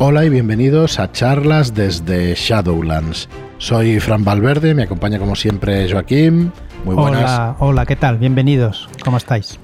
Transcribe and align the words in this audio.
Hola 0.00 0.24
y 0.24 0.30
bienvenidos 0.30 1.00
a 1.00 1.10
charlas 1.10 1.74
desde 1.74 2.34
Shadowlands. 2.34 3.28
Soy 3.58 3.98
Fran 3.98 4.24
Valverde, 4.24 4.74
me 4.74 4.84
acompaña 4.84 5.18
como 5.18 5.34
siempre 5.34 5.90
Joaquín. 5.90 6.52
Muy 6.84 6.94
buenas. 6.94 7.22
Hola, 7.24 7.56
hola, 7.58 7.86
¿qué 7.86 7.96
tal? 7.96 8.18
Bienvenidos. 8.18 8.88
¿Cómo 9.04 9.16
estáis? 9.16 9.58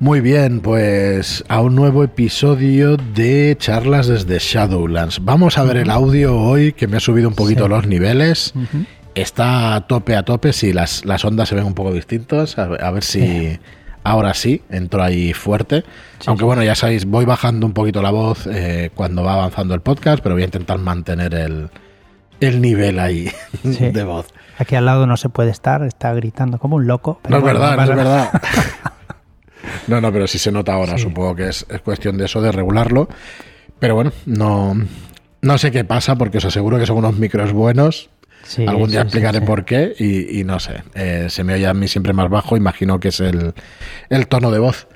Muy 0.00 0.20
bien, 0.20 0.60
pues 0.60 1.44
a 1.48 1.60
un 1.60 1.76
nuevo 1.76 2.02
episodio 2.02 2.96
de 2.96 3.54
charlas 3.58 4.08
desde 4.08 4.38
Shadowlands. 4.40 5.24
Vamos 5.24 5.58
a 5.58 5.64
ver 5.64 5.76
el 5.76 5.90
audio 5.90 6.36
hoy 6.36 6.72
que 6.72 6.88
me 6.88 6.96
ha 6.96 7.00
subido 7.00 7.28
un 7.28 7.34
poquito 7.34 7.64
Sí. 7.64 7.68
los 7.70 7.86
niveles. 7.86 8.52
Está 9.14 9.74
a 9.74 9.86
tope, 9.86 10.16
a 10.16 10.24
tope. 10.24 10.52
Sí, 10.52 10.72
las, 10.72 11.04
las 11.04 11.24
ondas 11.24 11.48
se 11.50 11.54
ven 11.54 11.64
un 11.66 11.74
poco 11.74 11.92
distintas. 11.92 12.58
A 12.58 12.90
ver 12.90 13.02
si 13.04 13.58
ahora 14.04 14.34
sí 14.34 14.62
entro 14.70 15.02
ahí 15.02 15.32
fuerte. 15.32 15.84
Aunque 16.26 16.44
bueno, 16.44 16.62
ya 16.62 16.74
sabéis, 16.74 17.04
voy 17.06 17.24
bajando 17.24 17.66
un 17.66 17.72
poquito 17.72 18.02
la 18.02 18.10
voz 18.10 18.46
eh, 18.46 18.90
cuando 18.94 19.22
va 19.22 19.34
avanzando 19.34 19.74
el 19.74 19.80
podcast, 19.80 20.22
pero 20.22 20.34
voy 20.34 20.42
a 20.42 20.46
intentar 20.46 20.78
mantener 20.78 21.34
el, 21.34 21.70
el 22.40 22.60
nivel 22.60 22.98
ahí 22.98 23.30
Sí. 23.62 23.90
de 23.90 24.04
voz. 24.04 24.26
Aquí 24.58 24.74
al 24.76 24.84
lado 24.84 25.06
no 25.06 25.16
se 25.16 25.28
puede 25.30 25.50
estar, 25.50 25.82
está 25.84 26.12
gritando 26.12 26.58
como 26.58 26.76
un 26.76 26.86
loco. 26.86 27.18
pero 27.22 27.32
No 27.32 27.38
es 27.38 27.44
verdad, 27.44 27.76
no 27.76 27.82
es 27.82 27.88
verdad. 27.88 28.30
No, 29.86 30.00
no, 30.00 30.12
pero 30.12 30.26
sí 30.26 30.38
se 30.38 30.50
nota 30.52 30.72
ahora. 30.74 30.96
Supongo 30.98 31.34
que 31.34 31.48
es, 31.48 31.66
es 31.68 31.80
cuestión 31.82 32.16
de 32.16 32.24
eso, 32.26 32.40
de 32.40 32.50
regularlo. 32.52 33.08
Pero 33.78 33.94
bueno, 33.94 34.12
no, 34.26 34.74
no 35.42 35.58
sé 35.58 35.70
qué 35.70 35.84
pasa 35.84 36.16
porque 36.16 36.38
os 36.38 36.44
aseguro 36.44 36.78
que 36.78 36.86
son 36.86 36.98
unos 36.98 37.16
micros 37.16 37.52
buenos. 37.52 38.08
Sí, 38.42 38.66
Algún 38.66 38.90
día 38.90 39.00
sí, 39.02 39.06
explicaré 39.06 39.38
sí. 39.40 39.44
por 39.44 39.64
qué 39.64 39.94
y, 39.98 40.40
y 40.40 40.44
no 40.44 40.58
sé. 40.58 40.82
Eh, 40.94 41.26
se 41.28 41.44
me 41.44 41.54
oye 41.54 41.66
a 41.66 41.74
mí 41.74 41.86
siempre 41.88 42.12
más 42.12 42.28
bajo. 42.28 42.56
Imagino 42.56 42.98
que 42.98 43.08
es 43.08 43.20
el, 43.20 43.54
el 44.08 44.26
tono 44.28 44.50
de 44.50 44.58
voz. 44.58 44.88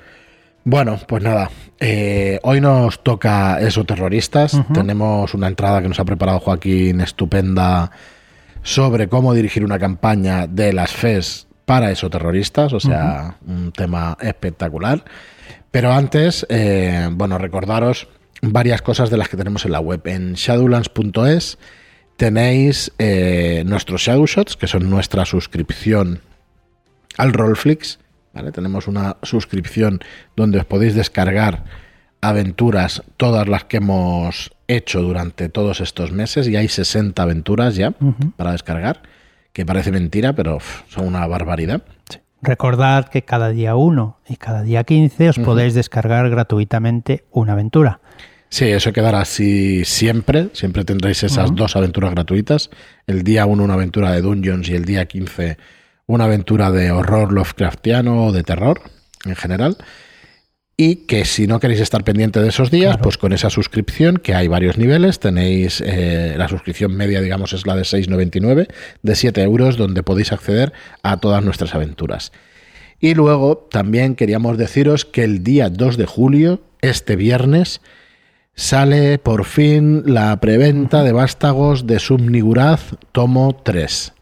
Bueno, 0.63 0.99
pues 1.07 1.23
nada. 1.23 1.51
eh, 1.79 2.39
hoy 2.43 2.59
nos 2.59 3.03
toca 3.03 3.59
eso, 3.61 3.83
terroristas. 3.85 4.59
Tenemos 4.73 5.33
una 5.35 5.47
entrada 5.47 5.81
que 5.81 5.87
nos 5.87 5.99
ha 5.99 6.05
preparado 6.05 6.39
Joaquín 6.39 7.01
estupenda 7.01 7.91
sobre 8.63 9.07
cómo 9.07 9.33
dirigir 9.35 9.63
una 9.63 9.77
campaña 9.77 10.47
de 10.47 10.73
las 10.73 10.91
FES 10.91 11.47
para 11.65 11.91
esoterroristas, 11.91 12.73
o 12.73 12.79
sea, 12.79 13.35
un 13.45 13.71
tema 13.71 14.17
espectacular. 14.19 15.03
Pero 15.69 15.91
antes, 15.93 16.45
eh, 16.49 17.09
bueno, 17.11 17.37
recordaros 17.37 18.07
varias 18.41 18.81
cosas 18.81 19.09
de 19.11 19.17
las 19.17 19.29
que 19.29 19.37
tenemos 19.37 19.65
en 19.65 19.71
la 19.71 19.79
web. 19.79 20.01
En 20.05 20.33
shadowlands.es 20.33 21.57
tenéis 22.17 22.91
eh, 22.97 23.63
nuestros 23.65 24.01
Shadowshots, 24.01 24.57
que 24.57 24.67
son 24.67 24.89
nuestra 24.89 25.25
suscripción 25.25 26.21
al 27.17 27.33
Rollflix. 27.33 27.99
¿vale? 28.33 28.51
Tenemos 28.51 28.87
una 28.87 29.17
suscripción 29.23 29.99
donde 30.35 30.59
os 30.59 30.65
podéis 30.65 30.95
descargar 30.95 31.63
aventuras, 32.21 33.03
todas 33.17 33.47
las 33.47 33.65
que 33.65 33.77
hemos 33.77 34.51
hecho 34.67 35.01
durante 35.01 35.47
todos 35.49 35.79
estos 35.79 36.11
meses, 36.11 36.47
y 36.47 36.55
hay 36.55 36.67
60 36.67 37.21
aventuras 37.21 37.75
ya 37.75 37.93
para 38.35 38.51
descargar, 38.51 39.03
que 39.53 39.65
parece 39.65 39.91
mentira, 39.91 40.33
pero 40.33 40.57
son 40.87 41.07
una 41.07 41.27
barbaridad. 41.27 41.83
Recordad 42.41 43.09
que 43.09 43.23
cada 43.23 43.49
día 43.49 43.75
1 43.75 44.19
y 44.27 44.37
cada 44.37 44.63
día 44.63 44.83
15 44.83 45.29
os 45.29 45.39
podéis 45.39 45.73
descargar 45.73 46.29
gratuitamente 46.29 47.25
una 47.31 47.53
aventura. 47.53 47.99
Sí, 48.55 48.63
eso 48.69 48.93
quedará 48.93 49.19
así 49.19 49.83
siempre. 49.83 50.47
Siempre 50.53 50.85
tendréis 50.85 51.23
esas 51.23 51.53
dos 51.53 51.75
aventuras 51.75 52.11
gratuitas. 52.11 52.69
El 53.05 53.23
día 53.25 53.45
1 53.45 53.61
una 53.61 53.73
aventura 53.73 54.13
de 54.13 54.21
Dungeons 54.21 54.69
y 54.69 54.75
el 54.75 54.85
día 54.85 55.07
15 55.07 55.57
una 56.07 56.23
aventura 56.23 56.71
de 56.71 56.89
horror 56.89 57.33
Lovecraftiano 57.33 58.27
o 58.27 58.31
de 58.31 58.43
terror 58.43 58.79
en 59.25 59.35
general. 59.35 59.75
Y 60.77 61.05
que 61.05 61.25
si 61.25 61.47
no 61.47 61.59
queréis 61.59 61.81
estar 61.81 62.05
pendiente 62.05 62.39
de 62.41 62.47
esos 62.47 62.71
días, 62.71 62.91
Claro. 62.93 63.03
pues 63.03 63.17
con 63.17 63.33
esa 63.33 63.49
suscripción, 63.49 64.19
que 64.23 64.33
hay 64.33 64.47
varios 64.47 64.77
niveles, 64.77 65.19
tenéis 65.19 65.83
eh, 65.85 66.35
la 66.37 66.47
suscripción 66.47 66.95
media, 66.95 67.19
digamos, 67.19 67.51
es 67.51 67.67
la 67.67 67.75
de 67.75 67.83
6,99, 67.83 68.67
de 69.03 69.15
7 69.15 69.41
euros, 69.43 69.75
donde 69.75 70.01
podéis 70.01 70.31
acceder 70.31 70.71
a 71.03 71.17
todas 71.17 71.43
nuestras 71.43 71.75
aventuras. 71.75 72.31
Y 73.01 73.15
luego 73.15 73.67
también 73.69 74.15
queríamos 74.15 74.57
deciros 74.57 75.03
que 75.03 75.25
el 75.25 75.43
día 75.43 75.69
2 75.69 75.97
de 75.97 76.05
julio, 76.05 76.61
este 76.79 77.17
viernes, 77.17 77.81
sale 78.55 79.17
por 79.17 79.45
fin 79.45 80.03
la 80.05 80.39
preventa 80.39 81.03
de 81.03 81.11
Vástagos 81.11 81.85
de 81.85 81.99
Subniguraz 81.99 82.95
tomo 83.11 83.55
3. 83.63 84.13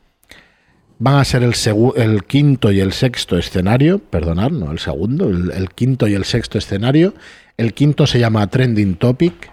Van 0.99 1.16
a 1.16 1.25
ser 1.25 1.44
el, 1.44 2.23
quinto 2.23 2.72
y 2.72 2.79
el 2.79 2.93
sexto 2.93 3.38
escenario, 3.38 3.99
perdonad, 3.99 4.51
no 4.51 4.72
el 4.72 4.79
segundo, 4.79 5.29
el, 5.29 5.51
el 5.51 5.69
quinto 5.69 6.07
y 6.07 6.13
el 6.13 6.23
sexto 6.23 6.57
escenario. 6.57 7.13
El 7.57 7.73
quinto 7.73 8.07
se 8.07 8.19
llama 8.19 8.47
Trending 8.47 8.95
Topic 8.95 9.51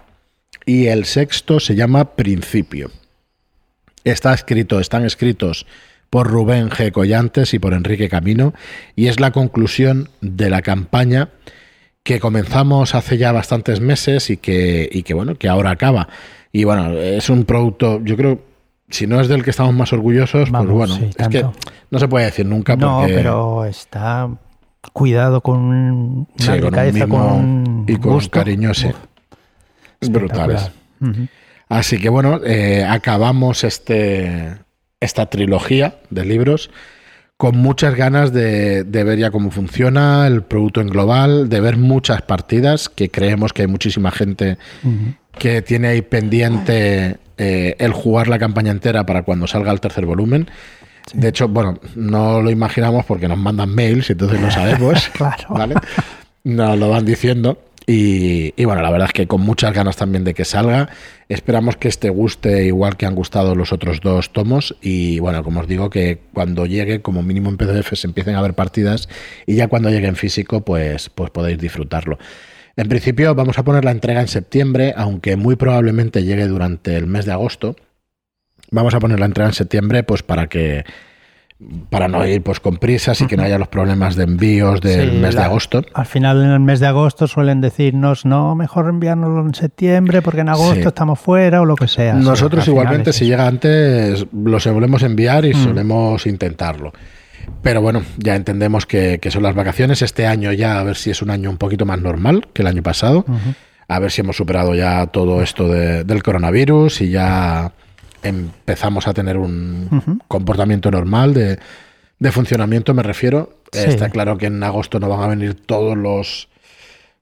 y 0.65 0.87
el 0.87 1.05
sexto 1.05 1.59
se 1.59 1.75
llama 1.75 2.15
Principio. 2.15 2.89
Está 4.03 4.33
escrito, 4.33 4.79
están 4.79 5.05
escritos 5.05 5.65
por 6.09 6.27
Rubén 6.27 6.69
G. 6.69 6.91
Collantes 6.91 7.53
y 7.53 7.59
por 7.59 7.73
Enrique 7.73 8.09
Camino, 8.09 8.53
y 8.95 9.07
es 9.07 9.19
la 9.19 9.31
conclusión 9.31 10.09
de 10.19 10.49
la 10.49 10.61
campaña 10.61 11.29
que 12.03 12.19
comenzamos 12.19 12.95
hace 12.95 13.17
ya 13.17 13.31
bastantes 13.31 13.79
meses 13.79 14.29
y 14.29 14.37
que, 14.37 14.89
y 14.91 15.03
que 15.03 15.13
bueno, 15.13 15.35
que 15.35 15.47
ahora 15.47 15.71
acaba. 15.71 16.07
Y 16.51 16.63
bueno, 16.63 16.91
es 16.97 17.29
un 17.29 17.45
producto, 17.45 18.01
yo 18.03 18.17
creo, 18.17 18.39
si 18.89 19.07
no 19.07 19.21
es 19.21 19.27
del 19.27 19.43
que 19.43 19.51
estamos 19.51 19.73
más 19.73 19.93
orgullosos, 19.93 20.49
Vamos, 20.51 20.67
pues 20.67 20.77
bueno, 20.89 20.95
sí, 20.95 21.09
es 21.17 21.27
que 21.29 21.45
no 21.91 21.99
se 21.99 22.07
puede 22.07 22.25
decir 22.25 22.45
nunca 22.45 22.75
No, 22.75 22.99
porque 22.99 23.13
pero 23.13 23.65
está 23.65 24.29
cuidado 24.93 25.41
con 25.41 25.59
una 25.59 26.25
Sí, 26.37 26.59
con 26.59 26.73
un 26.75 27.09
con 27.09 27.21
un 27.21 27.85
y 27.87 27.95
con 27.97 28.13
gusto. 28.13 28.31
cariño, 28.31 28.73
sí. 28.73 28.87
Uf, 30.01 30.09
brutales. 30.09 30.61
espectacular. 30.63 30.71
Ujú. 31.17 31.27
Así 31.69 31.99
que 31.99 32.09
bueno, 32.09 32.41
eh, 32.43 32.83
acabamos 32.83 33.63
este, 33.63 34.57
esta 34.99 35.27
trilogía 35.27 35.99
de 36.09 36.25
libros 36.25 36.69
con 37.41 37.57
muchas 37.57 37.95
ganas 37.95 38.31
de, 38.31 38.83
de 38.83 39.03
ver 39.03 39.17
ya 39.17 39.31
cómo 39.31 39.49
funciona 39.49 40.27
el 40.27 40.43
producto 40.43 40.79
en 40.79 40.89
global, 40.89 41.49
de 41.49 41.59
ver 41.59 41.75
muchas 41.75 42.21
partidas, 42.21 42.87
que 42.87 43.09
creemos 43.09 43.51
que 43.51 43.63
hay 43.63 43.67
muchísima 43.67 44.11
gente 44.11 44.59
que 45.39 45.63
tiene 45.63 45.87
ahí 45.87 46.03
pendiente 46.03 47.17
eh, 47.39 47.75
el 47.79 47.93
jugar 47.93 48.27
la 48.27 48.37
campaña 48.37 48.69
entera 48.69 49.07
para 49.07 49.23
cuando 49.23 49.47
salga 49.47 49.71
el 49.71 49.79
tercer 49.79 50.05
volumen. 50.05 50.51
De 51.15 51.29
hecho, 51.29 51.47
bueno, 51.47 51.79
no 51.95 52.43
lo 52.43 52.51
imaginamos 52.51 53.05
porque 53.05 53.27
nos 53.27 53.39
mandan 53.39 53.73
mails 53.73 54.09
y 54.09 54.11
entonces 54.11 54.39
no 54.39 54.51
sabemos. 54.51 55.09
Claro. 55.13 55.47
¿vale? 55.49 55.75
Nos 56.43 56.77
lo 56.77 56.89
van 56.91 57.05
diciendo. 57.07 57.57
Y, 57.93 58.63
bueno, 58.63 58.81
la 58.81 58.89
verdad 58.89 59.09
es 59.09 59.13
que 59.13 59.27
con 59.27 59.41
muchas 59.41 59.73
ganas 59.73 59.97
también 59.97 60.23
de 60.23 60.33
que 60.33 60.45
salga. 60.45 60.87
Esperamos 61.27 61.75
que 61.75 61.89
este 61.89 62.09
guste 62.09 62.63
igual 62.63 62.95
que 62.95 63.05
han 63.05 63.15
gustado 63.15 63.53
los 63.53 63.73
otros 63.73 63.99
dos 63.99 64.31
tomos. 64.31 64.77
Y 64.81 65.19
bueno, 65.19 65.43
como 65.43 65.59
os 65.59 65.67
digo, 65.67 65.89
que 65.89 66.21
cuando 66.33 66.65
llegue, 66.65 67.01
como 67.01 67.21
mínimo 67.21 67.49
en 67.49 67.57
PDF, 67.57 67.93
se 67.95 68.07
empiecen 68.07 68.35
a 68.35 68.41
ver 68.41 68.53
partidas. 68.53 69.09
Y 69.45 69.55
ya 69.55 69.67
cuando 69.67 69.89
llegue 69.89 70.07
en 70.07 70.15
físico, 70.15 70.61
pues, 70.61 71.09
pues 71.09 71.31
podéis 71.31 71.57
disfrutarlo. 71.57 72.17
En 72.77 72.87
principio 72.87 73.35
vamos 73.35 73.59
a 73.59 73.63
poner 73.63 73.83
la 73.83 73.91
entrega 73.91 74.21
en 74.21 74.29
septiembre, 74.29 74.93
aunque 74.95 75.35
muy 75.35 75.57
probablemente 75.57 76.23
llegue 76.23 76.47
durante 76.47 76.95
el 76.95 77.07
mes 77.07 77.25
de 77.25 77.33
agosto. 77.33 77.75
Vamos 78.69 78.93
a 78.93 79.01
poner 79.01 79.19
la 79.19 79.25
entrega 79.25 79.49
en 79.49 79.53
septiembre, 79.53 80.03
pues 80.03 80.23
para 80.23 80.47
que 80.47 80.85
para 81.89 82.07
no 82.07 82.25
ir 82.25 82.41
pues 82.41 82.59
con 82.59 82.77
prisas 82.77 83.21
y 83.21 83.27
que 83.27 83.37
no 83.37 83.43
haya 83.43 83.57
los 83.59 83.67
problemas 83.67 84.15
de 84.15 84.23
envíos 84.23 84.81
del 84.81 85.11
Sí, 85.11 85.17
mes 85.17 85.35
de 85.35 85.41
agosto. 85.43 85.83
Al 85.93 86.05
final, 86.05 86.43
en 86.43 86.49
el 86.51 86.59
mes 86.59 86.79
de 86.79 86.87
agosto 86.87 87.27
suelen 87.27 87.61
decirnos, 87.61 88.25
no, 88.25 88.55
mejor 88.55 88.89
enviárnoslo 88.89 89.41
en 89.45 89.53
septiembre 89.53 90.21
porque 90.21 90.41
en 90.41 90.49
agosto 90.49 90.75
Sí. 90.81 90.87
estamos 90.87 91.19
fuera 91.19 91.61
o 91.61 91.65
lo 91.65 91.75
que 91.75 91.87
sea. 91.87 92.13
Nosotros 92.15 92.67
igualmente, 92.67 93.13
si 93.13 93.25
llega 93.25 93.47
antes, 93.47 94.25
lo 94.33 94.59
solemos 94.59 95.03
enviar 95.03 95.45
y 95.45 95.53
Mm. 95.53 95.63
solemos 95.63 96.25
intentarlo. 96.25 96.93
Pero 97.61 97.81
bueno, 97.81 98.01
ya 98.17 98.35
entendemos 98.35 98.85
que, 98.85 99.19
que 99.19 99.29
son 99.31 99.43
las 99.43 99.55
vacaciones. 99.55 100.01
Este 100.01 100.25
año 100.27 100.51
ya 100.53 100.79
a 100.79 100.83
ver 100.83 100.95
si 100.95 101.09
es 101.11 101.21
un 101.21 101.29
año 101.29 101.49
un 101.49 101.57
poquito 101.57 101.85
más 101.85 101.99
normal 101.99 102.47
que 102.53 102.61
el 102.63 102.67
año 102.67 102.81
pasado. 102.83 103.25
A 103.87 103.99
ver 103.99 104.09
si 104.11 104.21
hemos 104.21 104.37
superado 104.37 104.73
ya 104.73 105.05
todo 105.07 105.41
esto 105.41 105.67
de- 105.67 106.03
del 106.05 106.23
coronavirus 106.23 107.01
y 107.01 107.09
ya 107.09 107.73
empezamos 108.23 109.07
a 109.07 109.13
tener 109.13 109.37
un 109.37 110.19
comportamiento 110.27 110.91
normal 110.91 111.33
de, 111.33 111.59
de 112.19 112.31
funcionamiento, 112.31 112.93
me 112.93 113.03
refiero. 113.03 113.57
Sí. 113.71 113.79
Está 113.87 114.09
claro 114.09 114.37
que 114.37 114.47
en 114.47 114.61
agosto 114.63 114.99
no 114.99 115.07
van 115.09 115.21
a 115.23 115.27
venir 115.27 115.53
todos 115.55 115.97
los 115.97 116.49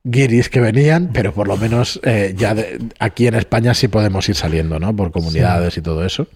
guiris 0.03 0.49
que 0.49 0.59
venían, 0.61 1.09
pero 1.13 1.33
por 1.33 1.47
lo 1.47 1.57
menos 1.57 1.99
eh, 2.03 2.33
ya 2.35 2.55
de- 2.55 2.79
aquí 2.99 3.27
en 3.27 3.35
España 3.35 3.73
sí 3.73 3.87
podemos 3.87 4.27
ir 4.29 4.35
saliendo, 4.35 4.79
¿no? 4.79 4.95
Por 4.95 5.11
comunidades 5.11 5.77
y 5.77 5.81
todo 5.81 6.05
eso. 6.05 6.27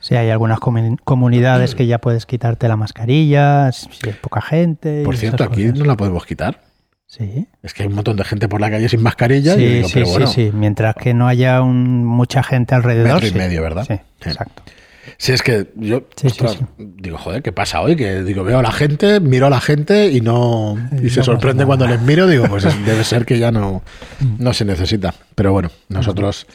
Sí, 0.00 0.14
hay 0.14 0.30
algunas 0.30 0.58
comu- 0.60 0.96
comunidades 1.02 1.74
que 1.74 1.86
ya 1.88 1.98
puedes 1.98 2.24
quitarte 2.24 2.68
la 2.68 2.76
mascarilla, 2.76 3.72
si 3.72 3.88
hay 4.04 4.12
poca 4.12 4.40
gente. 4.40 5.02
Por 5.04 5.16
cierto, 5.16 5.42
aquí 5.42 5.62
cosas. 5.64 5.78
no 5.80 5.84
la 5.86 5.96
podemos 5.96 6.24
quitar. 6.24 6.62
Sí, 7.10 7.46
Es 7.62 7.72
que 7.72 7.82
hay 7.84 7.88
un 7.88 7.94
montón 7.94 8.18
de 8.18 8.24
gente 8.24 8.48
por 8.50 8.60
la 8.60 8.70
calle 8.70 8.86
sin 8.88 9.02
mascarilla. 9.02 9.54
y 9.54 9.58
sí, 9.58 9.64
digo, 9.66 9.88
sí, 9.88 9.94
pero 9.94 10.06
sí, 10.06 10.12
bueno, 10.12 10.26
sí. 10.26 10.50
Mientras 10.52 10.94
que 10.94 11.14
no 11.14 11.26
haya 11.26 11.62
un- 11.62 12.04
mucha 12.04 12.42
gente 12.42 12.74
alrededor. 12.74 13.14
metro 13.14 13.26
y 13.26 13.30
sí. 13.30 13.36
medio, 13.38 13.62
¿verdad? 13.62 13.84
Sí, 13.88 13.94
Sí. 14.22 14.28
exacto. 14.28 14.62
Sí, 15.16 15.32
es 15.32 15.42
que 15.42 15.68
yo 15.76 16.02
ostras, 16.22 16.58
digo, 16.76 17.16
joder, 17.16 17.42
¿qué 17.42 17.50
pasa 17.50 17.80
hoy? 17.80 17.96
Que 17.96 18.22
digo, 18.22 18.44
veo 18.44 18.58
a 18.58 18.62
la 18.62 18.70
gente, 18.70 19.20
miro 19.20 19.46
a 19.46 19.50
la 19.50 19.60
gente 19.60 20.10
y 20.12 20.20
no 20.20 20.76
y 21.02 21.06
Y 21.06 21.10
se 21.10 21.22
sorprende 21.22 21.64
cuando 21.64 21.86
les 21.86 22.00
miro, 22.02 22.26
digo, 22.26 22.46
pues 22.46 22.66
es- 22.66 22.76
debe 22.86 23.02
ser 23.04 23.24
que 23.24 23.38
ya 23.38 23.50
no, 23.50 23.82
no 24.38 24.52
se 24.52 24.66
necesita. 24.66 25.14
Pero 25.34 25.52
bueno, 25.52 25.70
nosotros, 25.88 26.46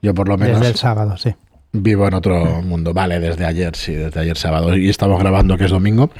yo 0.00 0.14
por 0.14 0.26
lo 0.26 0.38
menos 0.38 0.58
Desde 0.60 0.72
el 0.72 0.78
sábado, 0.78 1.18
sí. 1.18 1.34
vivo 1.72 2.08
en 2.08 2.14
otro 2.14 2.62
mundo. 2.62 2.94
Vale, 2.94 3.20
desde 3.20 3.44
ayer, 3.44 3.76
sí, 3.76 3.92
desde 3.92 4.20
ayer 4.20 4.38
sábado. 4.38 4.74
Y 4.74 4.88
estamos 4.88 5.20
grabando 5.20 5.58
que 5.58 5.66
es 5.66 5.70
domingo. 5.70 6.10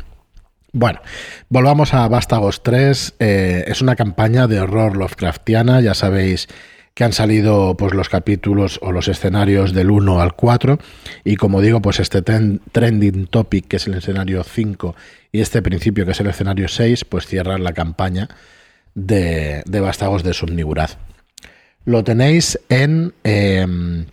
Bueno, 0.73 1.01
volvamos 1.49 1.95
a 1.95 2.07
Vástagos 2.09 2.63
3. 2.63 3.15
Eh, 3.19 3.65
es 3.69 3.81
una 3.81 3.97
campaña 3.97 4.47
de 4.47 4.61
horror 4.61 4.97
Lovecraftiana. 4.97 5.81
Ya 5.81 5.95
sabéis 5.95 6.49
que 6.95 7.05
han 7.05 7.13
salido 7.13 7.77
pues, 7.77 7.95
los 7.95 8.09
capítulos 8.09 8.79
o 8.83 8.93
los 8.93 9.09
escenarios 9.09 9.73
del 9.73 9.91
1 9.91 10.21
al 10.21 10.35
4. 10.35 10.79
Y 11.25 11.37
como 11.37 11.61
digo, 11.63 11.81
pues 11.81 12.01
este 12.01 12.23
ten- 12.23 12.61
trending 12.73 13.27
topic, 13.29 13.67
que 13.67 13.77
es 13.77 13.87
el 13.87 13.95
escenario 13.95 14.43
5, 14.45 14.95
y 15.33 15.41
este 15.41 15.63
principio, 15.63 16.05
que 16.05 16.13
es 16.13 16.21
el 16.21 16.27
escenario 16.27 16.69
6, 16.69 17.05
pues 17.05 17.27
cierran 17.27 17.63
la 17.65 17.73
campaña 17.73 18.29
de, 18.95 19.63
de 19.65 19.81
Vástagos 19.81 20.23
de 20.23 20.35
Subniguraz. 20.35 20.99
Lo 21.85 22.03
tenéis 22.05 22.59
en 22.69 23.15
eh, 23.25 24.05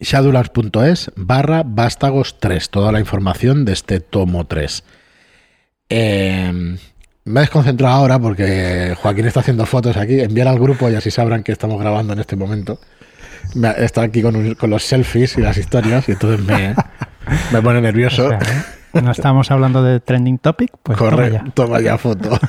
shadowlands.es 0.00 1.12
barra 1.16 1.62
vástagos 1.64 2.40
3, 2.40 2.70
toda 2.70 2.90
la 2.92 3.00
información 3.00 3.64
de 3.64 3.72
este 3.72 4.00
tomo 4.00 4.46
3. 4.46 4.82
Eh, 5.88 6.76
me 7.26 7.40
he 7.40 7.42
desconcentrado 7.42 7.94
ahora 7.94 8.18
porque 8.18 8.94
Joaquín 9.00 9.26
está 9.26 9.40
haciendo 9.40 9.64
fotos 9.66 9.96
aquí, 9.96 10.20
enviar 10.20 10.48
al 10.48 10.58
grupo 10.58 10.90
y 10.90 10.94
así 10.94 11.10
sabrán 11.10 11.42
que 11.42 11.52
estamos 11.52 11.80
grabando 11.80 12.12
en 12.12 12.18
este 12.18 12.36
momento. 12.36 12.78
Me, 13.54 13.70
está 13.78 14.02
aquí 14.02 14.22
con, 14.22 14.36
un- 14.36 14.54
con 14.54 14.70
los 14.70 14.82
selfies 14.84 15.36
y 15.38 15.40
las 15.40 15.56
historias 15.56 16.08
y 16.08 16.12
entonces 16.12 16.44
me, 16.44 16.74
me 17.52 17.62
pone 17.62 17.80
nervioso. 17.80 18.26
O 18.26 18.28
sea, 18.30 18.38
¿eh? 18.38 19.00
No 19.02 19.10
estamos 19.10 19.50
hablando 19.50 19.82
de 19.82 20.00
trending 20.00 20.38
topic, 20.38 20.70
pues 20.82 20.96
toma 20.98 21.10
Corre, 21.10 21.32
ya. 21.32 21.44
toma 21.54 21.80
ya 21.80 21.98
foto. 21.98 22.38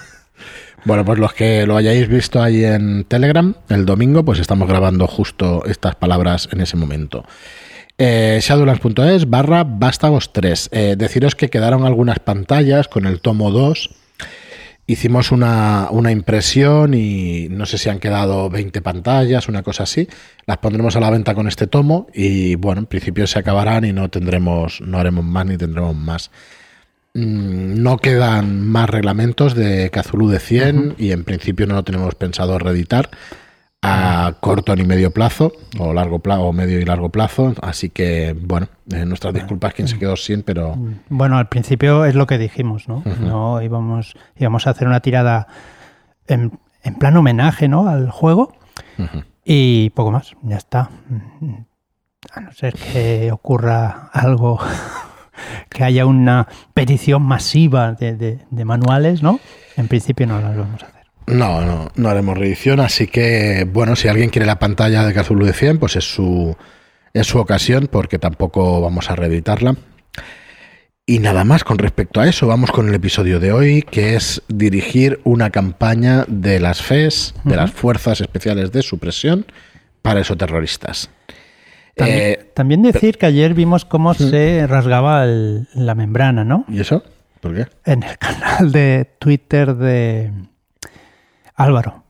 Bueno, 0.87 1.03
pues 1.03 1.17
los 1.17 1.33
que 1.33 1.65
lo 1.65 1.77
hayáis 1.77 2.07
visto 2.07 2.43
ahí 2.43 2.63
en 2.63 3.05
Telegram 3.05 3.55
el 3.69 3.87
domingo, 3.87 4.23
pues 4.23 4.37
estamos 4.37 4.67
grabando 4.67 5.07
justo 5.07 5.63
estas 5.65 5.95
palabras 5.95 6.47
en 6.51 6.61
ese 6.61 6.77
momento. 6.77 7.25
Eh, 7.97 8.39
Shadowlands.es 8.41 9.29
barra 9.29 9.63
Vástagos 9.63 10.33
3. 10.33 10.69
Eh, 10.71 10.95
deciros 10.97 11.35
que 11.35 11.49
quedaron 11.49 11.85
algunas 11.85 12.19
pantallas 12.19 12.87
con 12.87 13.05
el 13.05 13.21
tomo 13.21 13.51
2. 13.51 13.89
Hicimos 14.87 15.31
una, 15.31 15.87
una 15.89 16.11
impresión 16.11 16.93
y 16.93 17.47
no 17.49 17.65
sé 17.65 17.77
si 17.77 17.89
han 17.89 17.99
quedado 17.99 18.49
20 18.49 18.81
pantallas, 18.81 19.47
una 19.47 19.63
cosa 19.63 19.83
así. 19.83 20.07
Las 20.45 20.57
pondremos 20.57 20.95
a 20.95 20.99
la 20.99 21.09
venta 21.09 21.33
con 21.33 21.47
este 21.47 21.67
tomo 21.67 22.07
y 22.13 22.55
bueno, 22.55 22.81
en 22.81 22.85
principio 22.85 23.25
se 23.25 23.39
acabarán 23.39 23.85
y 23.85 23.93
no 23.93 24.09
tendremos, 24.09 24.81
no 24.81 24.99
haremos 24.99 25.23
más 25.25 25.45
ni 25.45 25.57
tendremos 25.57 25.95
más. 25.95 26.29
Mm, 27.15 27.81
No 27.81 27.97
quedan 27.97 28.67
más 28.67 28.89
reglamentos 28.89 29.55
de 29.55 29.89
Cthulhu 29.89 30.27
de 30.29 30.39
100 30.39 30.95
y 30.99 31.11
en 31.11 31.23
principio 31.23 31.65
no 31.65 31.75
lo 31.75 31.83
tenemos 31.83 32.13
pensado 32.15 32.59
reeditar 32.59 33.09
a 33.87 34.33
corto 34.39 34.75
ni 34.75 34.83
medio 34.83 35.11
plazo 35.11 35.51
o 35.79 35.93
largo 35.93 36.19
plazo 36.19 36.43
o 36.43 36.53
medio 36.53 36.79
y 36.79 36.85
largo 36.85 37.09
plazo 37.09 37.53
así 37.61 37.89
que 37.89 38.35
bueno 38.39 38.67
eh, 38.91 39.05
nuestras 39.05 39.33
disculpas 39.33 39.73
quien 39.73 39.87
se 39.87 39.99
quedó 39.99 40.15
sin 40.15 40.41
pero 40.43 40.75
Bueno, 41.09 41.37
al 41.37 41.47
principio 41.49 42.05
es 42.05 42.15
lo 42.15 42.25
que 42.27 42.37
dijimos, 42.37 42.87
¿no? 42.87 43.03
No 43.19 43.61
íbamos, 43.61 44.15
íbamos 44.37 44.65
a 44.67 44.71
hacer 44.71 44.87
una 44.87 44.99
tirada 45.01 45.47
en, 46.27 46.51
en 46.83 46.95
plan 46.95 47.15
homenaje, 47.17 47.67
¿no? 47.67 47.87
Al 47.87 48.09
juego 48.09 48.53
y 49.43 49.89
poco 49.91 50.11
más, 50.11 50.33
ya 50.41 50.57
está. 50.57 50.89
A 52.33 52.39
no 52.39 52.51
ser 52.53 52.73
que 52.73 53.31
ocurra 53.31 54.09
algo, 54.13 54.59
que 55.69 55.83
haya 55.83 56.05
una 56.05 56.47
petición 56.73 57.21
masiva 57.21 57.91
de, 57.93 58.15
de- 58.15 58.39
de 58.49 58.65
manuales, 58.65 59.21
¿no? 59.21 59.39
En 59.77 59.87
principio 59.87 60.25
no 60.25 60.39
las 60.41 60.57
vamos 60.57 60.81
a 60.81 60.87
hacer. 60.87 60.94
No 61.27 61.61
no 61.65 61.91
no 61.95 62.09
haremos 62.09 62.37
reedición 62.37 62.79
así 62.79 63.07
que 63.07 63.67
bueno 63.71 63.95
si 63.95 64.07
alguien 64.07 64.29
quiere 64.29 64.45
la 64.45 64.59
pantalla 64.59 65.03
de 65.05 65.13
Cthulhu 65.13 65.45
de 65.45 65.53
100 65.53 65.79
pues 65.79 65.95
es 65.95 66.03
su 66.05 66.55
es 67.13 67.27
su 67.27 67.39
ocasión 67.39 67.87
porque 67.91 68.19
tampoco 68.19 68.81
vamos 68.81 69.09
a 69.09 69.15
reeditarla 69.15 69.75
Y 71.07 71.19
nada 71.19 71.43
más 71.43 71.63
con 71.63 71.77
respecto 71.77 72.19
a 72.19 72.27
eso, 72.27 72.47
vamos 72.47 72.71
con 72.71 72.89
el 72.89 72.95
episodio 72.95 73.39
de 73.39 73.51
hoy, 73.51 73.83
que 73.83 74.15
es 74.15 74.41
dirigir 74.47 75.19
una 75.23 75.51
campaña 75.51 76.25
de 76.27 76.59
las 76.59 76.81
FES, 76.81 77.35
de 77.43 77.55
las 77.55 77.69
Fuerzas 77.71 78.21
Especiales 78.21 78.71
de 78.71 78.81
Supresión, 78.81 79.45
para 80.01 80.21
esos 80.21 80.35
También, 80.35 81.07
Eh, 81.95 82.51
también 82.55 82.81
decir 82.81 83.19
que 83.19 83.27
ayer 83.27 83.53
vimos 83.53 83.85
cómo 83.85 84.15
se 84.15 84.65
rasgaba 84.65 85.25
el- 85.25 85.67
la 85.75 85.93
membrana, 85.93 86.43
¿no? 86.43 86.65
¿Y 86.67 86.79
eso? 86.79 87.03
¿Por 87.39 87.53
qué? 87.53 87.67
En 87.85 88.01
el 88.01 88.17
canal 88.27 88.71
de 88.71 89.07
Twitter 89.19 89.75
de 89.75 90.31
Álvaro. 91.55 92.03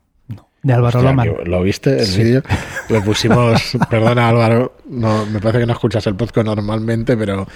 De 0.63 0.74
Álvaro 0.74 0.97
Hostia, 0.97 1.12
Loman. 1.12 1.30
¿Lo 1.45 1.62
viste 1.62 2.00
el 2.00 2.06
Sí. 2.06 2.24
vídeo? 2.24 2.42
Le 2.89 3.01
pusimos, 3.01 3.77
perdona 3.89 4.30
Álvaro, 4.30 4.75
no, 4.89 5.25
me 5.27 5.39
parece 5.39 5.59
que 5.59 5.65
no 5.68 5.74
escuchas 5.74 6.07
el 6.07 6.15
podcast 6.15 6.47
normalmente, 6.47 7.15
pero 7.15 7.47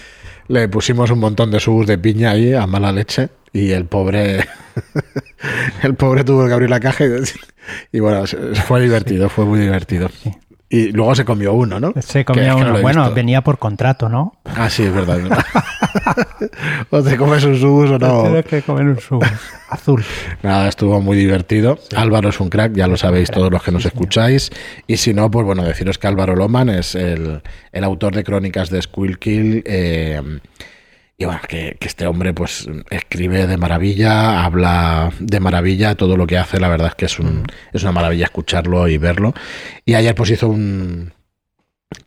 le 0.48 0.68
pusimos 0.70 1.10
un 1.10 1.20
montón 1.20 1.50
de 1.50 1.60
subos 1.60 1.88
de 1.88 1.98
piña 1.98 2.32
ahí 2.32 2.54
a 2.54 2.68
mala 2.68 2.92
leche 2.92 3.30
y 3.52 3.72
el 3.72 3.86
pobre, 3.86 4.46
el 5.84 5.96
pobre 5.96 6.24
tuvo 6.24 6.46
que 6.48 6.54
abrir 6.54 6.70
la 6.70 6.80
caja 6.80 7.04
y, 7.06 7.10
y 7.94 8.00
bueno, 8.00 8.26
fue 8.68 8.82
divertido, 8.82 9.28
fue 9.30 9.46
muy 9.46 9.60
divertido. 9.60 10.10
Sí. 10.10 10.32
Y 10.72 10.92
luego 10.92 11.16
se 11.16 11.26
comió 11.26 11.54
uno, 11.54 11.80
¿no? 11.80 11.94
Se 12.00 12.24
Que 12.24 12.34
que 12.34 12.46
no 12.46 12.58
uno. 12.58 12.80
bueno, 12.82 13.12
venía 13.12 13.42
por 13.42 13.58
contrato, 13.58 14.08
¿no? 14.08 14.36
Ah, 14.46 14.70
sí, 14.70 14.84
es 14.84 14.94
verdad. 14.94 15.18
es 15.18 15.24
verdad. 15.24 15.46
o 16.92 17.02
te 17.02 17.18
comes 17.18 17.44
un 17.44 17.58
subus 17.58 17.90
o 17.90 17.98
no. 17.98 18.22
Tienes 18.24 18.46
que 18.46 18.62
comer 18.62 18.86
un 18.86 19.00
subo 19.00 19.26
azul. 19.70 20.04
Nada, 20.44 20.68
estuvo 20.68 21.02
muy 21.02 21.18
divertido. 21.18 21.80
Álvaro 21.96 22.30
es 22.30 22.40
un 22.40 22.50
crack, 22.50 22.74
ya 22.74 22.86
lo 22.86 22.98
sabéis 22.98 23.32
todos 23.32 23.52
los 23.52 23.64
que 23.64 23.72
nos 23.72 23.84
escucháis. 23.84 24.52
Y 24.86 24.98
si 24.98 25.12
no, 25.12 25.32
pues 25.32 25.44
bueno, 25.44 25.64
deciros 25.64 25.98
que 25.98 26.06
Álvaro 26.08 26.36
Loman 26.36 26.70
es 26.70 26.94
el, 26.94 27.42
el 27.72 27.84
autor 27.84 28.14
de 28.14 28.24
crónicas 28.24 28.70
de 28.70 28.80
Squilkill. 28.84 29.64
Eh, 29.66 30.22
y 31.22 31.26
bueno, 31.26 31.42
que, 31.50 31.76
que 31.78 31.88
este 31.88 32.08
hombre 32.08 32.34
pues 32.34 32.70
escribe 32.90 33.46
de 33.46 33.58
maravilla, 33.58 34.46
habla 34.46 35.12
de 35.20 35.42
maravilla, 35.42 35.96
todo 35.96 36.16
lo 36.16 36.26
que 36.26 36.38
hace, 36.38 36.62
la 36.62 36.70
verdad 36.70 36.88
es 36.88 36.96
que 36.96 37.06
es, 37.06 37.20
un, 37.20 37.44
es 37.74 37.84
una 37.84 37.92
maravilla 37.92 38.24
escucharlo 38.24 38.88
y 38.88 38.98
verlo. 38.98 39.34
Y 39.86 39.96
ayer 39.96 40.16
pues 40.16 40.30
hizo 40.30 40.48
un, 40.48 41.12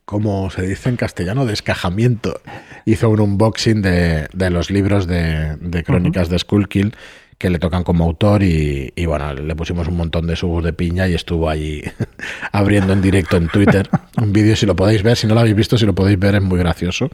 ¿cómo 0.07 0.49
se 0.49 0.63
dice 0.63 0.89
en 0.89 0.97
castellano? 0.97 1.45
Descajamiento. 1.45 2.41
Hizo 2.87 3.11
un 3.11 3.21
unboxing 3.21 3.83
de, 3.83 4.29
de 4.33 4.49
los 4.49 4.71
libros 4.71 5.07
de, 5.07 5.57
de 5.61 5.85
crónicas 5.85 6.31
de 6.31 6.39
Skullkill 6.39 6.97
que 7.37 7.51
le 7.51 7.59
tocan 7.59 7.85
como 7.85 8.05
autor 8.05 8.43
y, 8.43 8.95
y, 8.97 9.05
bueno, 9.05 9.35
le 9.35 9.55
pusimos 9.55 9.89
un 9.89 9.99
montón 9.99 10.27
de 10.27 10.37
subos 10.37 10.65
de 10.65 10.73
piña 10.73 11.07
y 11.07 11.15
estuvo 11.15 11.51
allí 11.51 11.83
abriendo 12.53 12.95
en 12.95 13.03
directo 13.03 13.37
en 13.37 13.49
Twitter 13.49 13.91
un 14.17 14.33
vídeo 14.33 14.57
si 14.57 14.65
lo 14.65 14.75
podéis 14.75 15.03
ver, 15.03 15.19
si 15.19 15.27
no 15.27 15.35
lo 15.35 15.41
habéis 15.41 15.57
visto, 15.57 15.77
si 15.77 15.85
lo 15.85 15.95
podéis 15.95 16.19
ver 16.19 16.37
es 16.37 16.43
muy 16.43 16.59
gracioso 16.59 17.11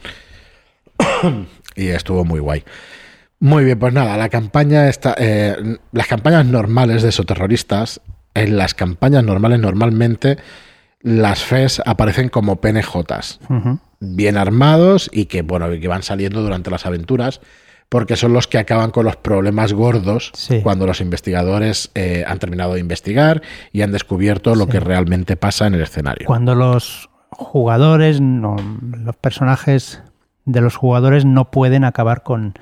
y 1.76 1.88
estuvo 1.88 2.24
muy 2.24 2.40
guay. 2.40 2.64
Muy 3.40 3.64
bien, 3.64 3.78
pues 3.78 3.92
nada, 3.94 4.16
la 4.16 4.28
campaña 4.28 4.88
está, 4.88 5.14
eh, 5.18 5.56
las 5.92 6.06
campañas 6.08 6.44
normales 6.46 7.02
de 7.02 7.10
esoterroristas, 7.10 8.00
en 8.34 8.56
las 8.56 8.74
campañas 8.74 9.22
normales 9.24 9.60
normalmente 9.60 10.38
las 11.00 11.44
FES 11.44 11.80
aparecen 11.86 12.28
como 12.28 12.60
PNJs, 12.60 13.40
Ujú. 13.48 13.78
bien 14.00 14.36
armados 14.36 15.08
y 15.12 15.26
que 15.26 15.42
bueno, 15.42 15.68
que 15.70 15.86
van 15.88 16.02
saliendo 16.02 16.42
durante 16.42 16.70
las 16.70 16.86
aventuras 16.86 17.40
porque 17.88 18.16
son 18.16 18.32
los 18.32 18.46
que 18.48 18.58
acaban 18.58 18.90
con 18.90 19.04
los 19.06 19.16
problemas 19.16 19.72
gordos 19.72 20.30
Sí. 20.34 20.60
cuando 20.62 20.86
los 20.86 21.00
investigadores 21.00 21.90
eh, 21.94 22.24
han 22.26 22.38
terminado 22.38 22.74
de 22.74 22.80
investigar 22.80 23.40
y 23.72 23.82
han 23.82 23.92
descubierto 23.92 24.54
lo 24.56 24.66
que 24.66 24.78
realmente 24.80 25.36
pasa 25.36 25.66
en 25.68 25.74
el 25.74 25.80
escenario. 25.82 26.26
Cuando 26.26 26.54
los 26.54 27.08
jugadores, 27.30 28.20
no, 28.20 28.56
los 28.82 29.16
personajes 29.16 30.02
de 30.48 30.62
los 30.62 30.76
jugadores 30.76 31.24
no 31.26 31.50
pueden 31.50 31.84
acabar 31.84 32.22
con, 32.22 32.54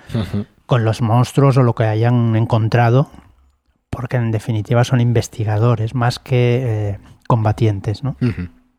con 0.66 0.84
los 0.84 1.00
monstruos 1.00 1.56
o 1.56 1.62
lo 1.62 1.74
que 1.74 1.84
hayan 1.84 2.34
encontrado, 2.34 3.10
porque 3.90 4.16
en 4.16 4.32
definitiva 4.32 4.82
son 4.82 5.00
investigadores 5.00 5.94
más 5.94 6.18
que 6.18 6.62
eh, 6.64 6.98
combatientes, 7.28 8.02
¿no? 8.02 8.16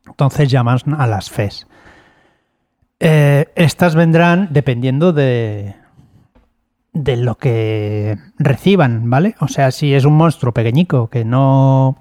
Entonces 0.05 0.49
llaman 0.49 0.79
a 0.97 1.07
las 1.07 1.31
FES. 1.31 1.67
Eh, 2.99 3.45
estas 3.55 3.95
vendrán 3.95 4.49
dependiendo 4.51 5.13
de, 5.13 5.75
de 6.91 7.15
lo 7.15 7.35
que 7.35 8.17
reciban, 8.37 9.09
¿vale? 9.09 9.35
O 9.39 9.47
sea, 9.47 9.71
si 9.71 9.93
es 9.93 10.03
un 10.03 10.17
monstruo 10.17 10.53
pequeñico 10.53 11.09
que 11.09 11.23
no 11.23 11.97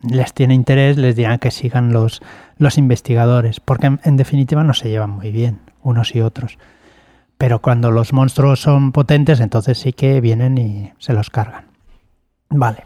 les 0.00 0.34
tiene 0.34 0.54
interés, 0.54 0.96
les 0.96 1.14
dirán 1.14 1.38
que 1.38 1.52
sigan 1.52 1.92
los, 1.92 2.20
los 2.56 2.78
investigadores, 2.78 3.60
porque 3.60 3.86
en, 3.86 4.00
en 4.02 4.16
definitiva 4.16 4.64
no 4.64 4.74
se 4.74 4.88
llevan 4.88 5.10
muy 5.10 5.30
bien 5.30 5.71
unos 5.82 6.14
y 6.14 6.20
otros. 6.20 6.58
Pero 7.38 7.60
cuando 7.60 7.90
los 7.90 8.12
monstruos 8.12 8.60
son 8.60 8.92
potentes, 8.92 9.40
entonces 9.40 9.78
sí 9.78 9.92
que 9.92 10.20
vienen 10.20 10.58
y 10.58 10.92
se 10.98 11.12
los 11.12 11.30
cargan. 11.30 11.66
Vale. 12.48 12.84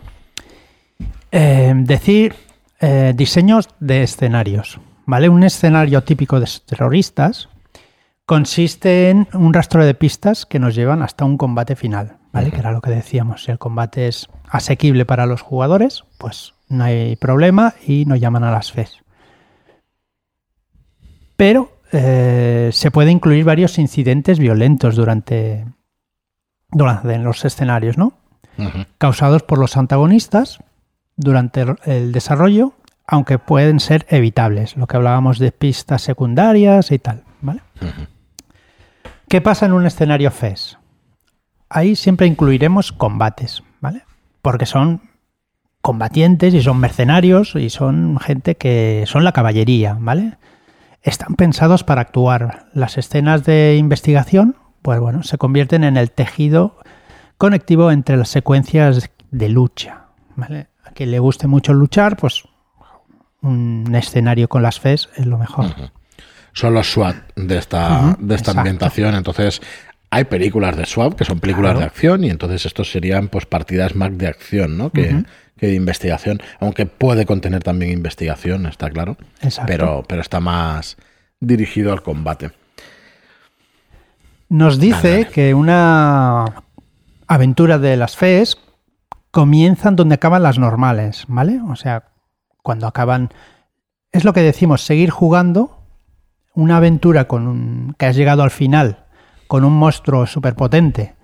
Eh, 1.30 1.74
decir 1.76 2.34
eh, 2.80 3.12
diseños 3.14 3.68
de 3.80 4.02
escenarios. 4.02 4.80
¿Vale? 5.04 5.28
Un 5.28 5.44
escenario 5.44 6.02
típico 6.02 6.40
de 6.40 6.48
terroristas 6.66 7.48
Consiste 8.26 9.10
en 9.10 9.28
un 9.34 9.54
rastro 9.54 9.86
de 9.86 9.94
pistas 9.94 10.46
que 10.46 10.58
nos 10.58 10.74
llevan 10.74 11.00
hasta 11.00 11.24
un 11.24 11.38
combate 11.38 11.76
final, 11.76 12.16
¿vale? 12.32 12.50
Que 12.50 12.58
era 12.58 12.72
lo 12.72 12.80
que 12.80 12.90
decíamos. 12.90 13.44
Si 13.44 13.52
el 13.52 13.58
combate 13.60 14.08
es 14.08 14.28
asequible 14.48 15.04
para 15.04 15.26
los 15.26 15.42
jugadores, 15.42 16.02
pues 16.18 16.54
no 16.68 16.82
hay 16.82 17.14
problema 17.14 17.74
y 17.86 18.04
nos 18.04 18.18
llaman 18.18 18.42
a 18.42 18.50
las 18.50 18.72
FES. 18.72 18.98
Pero 21.36 21.70
eh, 21.98 22.70
se 22.72 22.90
puede 22.90 23.10
incluir 23.10 23.44
varios 23.44 23.78
incidentes 23.78 24.38
violentos 24.38 24.96
durante, 24.96 25.64
durante 26.70 27.18
los 27.18 27.44
escenarios, 27.46 27.96
¿no? 27.96 28.12
Causados 28.98 29.42
por 29.42 29.58
los 29.58 29.76
antagonistas 29.76 30.58
durante 31.16 31.64
el 31.84 32.12
desarrollo, 32.12 32.74
aunque 33.06 33.38
pueden 33.38 33.80
ser 33.80 34.06
evitables, 34.10 34.76
lo 34.76 34.86
que 34.86 34.96
hablábamos 34.96 35.38
de 35.38 35.52
pistas 35.52 36.02
secundarias 36.02 36.90
y 36.90 36.98
tal, 36.98 37.24
¿vale? 37.40 37.60
¿Qué 39.28 39.40
pasa 39.40 39.64
en 39.64 39.72
un 39.72 39.86
escenario 39.86 40.30
FES? 40.30 40.78
Ahí 41.70 41.96
siempre 41.96 42.26
incluiremos 42.26 42.92
combates, 42.92 43.62
¿vale? 43.80 44.02
Porque 44.42 44.66
son 44.66 45.00
combatientes 45.80 46.52
y 46.52 46.62
son 46.62 46.78
mercenarios 46.78 47.54
y 47.56 47.70
son 47.70 48.18
gente 48.18 48.56
que 48.56 49.04
son 49.06 49.24
la 49.24 49.32
caballería, 49.32 49.96
¿vale? 49.98 50.36
Están 51.06 51.36
pensados 51.36 51.84
para 51.84 52.02
actuar. 52.02 52.66
Las 52.74 52.98
escenas 52.98 53.44
de 53.44 53.76
investigación, 53.76 54.56
pues 54.82 55.00
bueno, 55.00 55.22
se 55.22 55.38
convierten 55.38 55.84
en 55.84 55.96
el 55.96 56.10
tejido 56.10 56.78
conectivo 57.38 57.90
entre 57.90 58.16
las 58.16 58.28
secuencias 58.28 59.10
de 59.30 59.48
lucha, 59.48 60.06
¿vale? 60.34 60.68
A 60.84 60.90
quien 60.90 61.10
le 61.10 61.18
guste 61.18 61.46
mucho 61.46 61.72
luchar, 61.72 62.16
pues 62.16 62.44
un 63.40 63.94
escenario 63.94 64.48
con 64.48 64.62
las 64.62 64.80
FES 64.80 65.08
es 65.16 65.26
lo 65.26 65.38
mejor 65.38 65.66
son 66.56 66.72
los 66.72 66.90
SWAT 66.90 67.16
de 67.36 67.58
esta, 67.58 68.16
de 68.18 68.34
esta 68.34 68.52
ambientación. 68.52 69.14
Entonces, 69.14 69.60
hay 70.08 70.24
películas 70.24 70.74
de 70.74 70.86
SWAT 70.86 71.14
que 71.14 71.26
son 71.26 71.38
películas 71.38 71.78
de 71.78 71.84
acción 71.84 72.24
y 72.24 72.30
entonces 72.30 72.64
estos 72.64 72.90
serían 72.90 73.28
pues 73.28 73.44
partidas 73.44 73.94
más 73.94 74.16
de 74.16 74.26
acción, 74.26 74.78
¿no? 74.78 74.90
Que, 74.90 75.22
de 75.56 75.74
investigación, 75.74 76.40
aunque 76.60 76.86
puede 76.86 77.26
contener 77.26 77.62
también 77.62 77.92
investigación, 77.92 78.66
está 78.66 78.90
claro. 78.90 79.16
Pero, 79.66 80.04
pero 80.06 80.20
está 80.20 80.40
más 80.40 80.96
dirigido 81.40 81.92
al 81.92 82.02
combate. 82.02 82.50
Nos 84.48 84.78
dice 84.78 85.26
que 85.32 85.54
una 85.54 86.62
aventura 87.26 87.78
de 87.78 87.96
las 87.96 88.16
FES 88.16 88.58
comienzan 89.30 89.96
donde 89.96 90.14
acaban 90.14 90.42
las 90.42 90.58
normales, 90.58 91.24
¿vale? 91.26 91.60
O 91.68 91.76
sea, 91.76 92.04
cuando 92.62 92.86
acaban... 92.86 93.30
Es 94.12 94.24
lo 94.24 94.32
que 94.32 94.40
decimos, 94.40 94.82
seguir 94.82 95.10
jugando 95.10 95.82
una 96.54 96.78
aventura 96.78 97.26
con 97.26 97.48
un, 97.48 97.94
que 97.98 98.06
has 98.06 98.16
llegado 98.16 98.42
al 98.42 98.50
final 98.50 99.04
con 99.46 99.64
un 99.64 99.74
monstruo 99.74 100.26
superpotente 100.26 101.15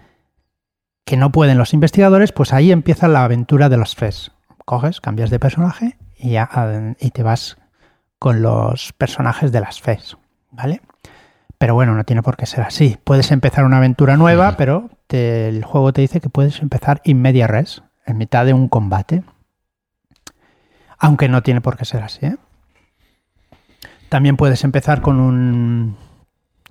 que 1.12 1.18
no 1.18 1.30
pueden 1.30 1.58
los 1.58 1.74
investigadores, 1.74 2.32
pues 2.32 2.54
ahí 2.54 2.72
empieza 2.72 3.06
la 3.06 3.22
aventura 3.22 3.68
de 3.68 3.76
los 3.76 3.94
FES. 3.94 4.32
Coges, 4.64 5.02
cambias 5.02 5.28
de 5.28 5.38
personaje 5.38 5.98
y, 6.16 6.36
y 7.00 7.10
te 7.10 7.22
vas 7.22 7.58
con 8.18 8.40
los 8.40 8.94
personajes 8.94 9.52
de 9.52 9.60
las 9.60 9.82
FES, 9.82 10.16
¿vale? 10.52 10.80
Pero 11.58 11.74
bueno, 11.74 11.94
no 11.94 12.04
tiene 12.04 12.22
por 12.22 12.38
qué 12.38 12.46
ser 12.46 12.62
así. 12.62 12.96
Puedes 13.04 13.30
empezar 13.30 13.66
una 13.66 13.76
aventura 13.76 14.16
nueva, 14.16 14.56
pero 14.56 14.88
el 15.10 15.62
juego 15.64 15.92
te 15.92 16.00
dice 16.00 16.22
que 16.22 16.30
puedes 16.30 16.62
empezar 16.62 17.02
in 17.04 17.20
media 17.20 17.46
res, 17.46 17.82
en 18.06 18.16
mitad 18.16 18.46
de 18.46 18.54
un 18.54 18.68
combate. 18.68 19.22
Aunque 20.96 21.28
no 21.28 21.42
tiene 21.42 21.60
por 21.60 21.76
qué 21.76 21.84
ser 21.84 22.04
así, 22.04 22.24
¿eh? 22.24 22.36
También 24.08 24.38
puedes 24.38 24.64
empezar 24.64 25.02
con 25.02 25.20
un 25.20 25.94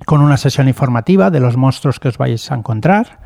con 0.05 0.21
una 0.21 0.37
sesión 0.37 0.67
informativa 0.67 1.29
de 1.29 1.39
los 1.39 1.57
monstruos 1.57 1.99
que 1.99 2.07
os 2.07 2.17
vais 2.17 2.51
a 2.51 2.55
encontrar 2.55 3.19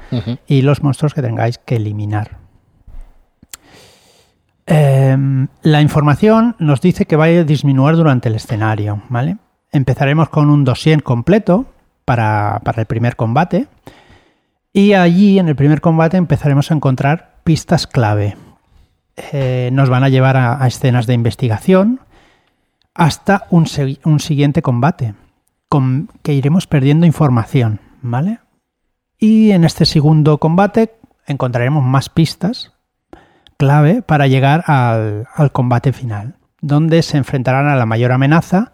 y 0.47 0.61
los 0.61 0.83
monstruos 0.83 1.13
que 1.13 1.21
tengáis 1.21 1.57
que 1.57 1.77
eliminar. 1.77 2.37
Em, 4.67 5.47
la 5.61 5.81
información 5.81 6.55
nos 6.59 6.81
dice 6.81 7.05
que 7.05 7.15
va 7.15 7.25
a 7.25 7.43
disminuir 7.43 7.95
durante 7.95 8.29
el 8.29 8.35
escenario, 8.35 9.03
¿vale? 9.09 9.37
Empezaremos 9.71 10.29
con 10.29 10.49
un 10.49 10.63
dossier 10.63 11.03
completo 11.03 11.65
para, 12.03 12.61
el 12.75 12.85
primer 12.85 13.15
combate 13.15 13.67
y 14.73 14.93
allí 14.93 15.39
en 15.39 15.47
el 15.47 15.55
primer 15.55 15.81
combate 15.81 16.17
empezaremos 16.17 16.71
a 16.71 16.75
encontrar 16.75 17.35
pistas 17.43 17.87
clave. 17.87 18.37
Eh, 19.31 19.69
nos 19.71 19.89
van 19.89 20.03
a 20.03 20.09
llevar 20.09 20.35
a 20.35 20.65
escenas 20.67 21.07
de 21.07 21.13
investigación, 21.13 22.01
hasta 22.95 23.45
un, 23.49 23.67
siguiente 23.67 24.61
combate, 24.61 25.13
con 25.75 26.07
que 26.23 26.31
iremos 26.31 26.67
perdiendo 26.67 27.05
información, 27.05 27.81
¿vale? 28.01 28.39
Y 29.19 29.51
en 29.51 29.65
este 29.65 29.85
segundo 29.85 30.37
combate 30.37 30.95
encontraremos 31.27 31.83
más 31.83 32.07
pistas 32.07 32.71
clave 33.57 34.01
para 34.01 34.27
llegar 34.27 34.63
al, 34.67 35.51
combate 35.51 35.91
final, 35.91 36.35
donde 36.61 37.01
se 37.01 37.17
enfrentarán 37.17 37.67
a 37.67 37.75
la 37.75 37.85
mayor 37.85 38.13
amenaza, 38.13 38.71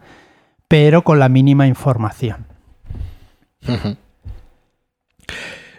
pero 0.68 1.02
con 1.02 1.18
la 1.18 1.28
mínima 1.28 1.66
información. 1.66 2.46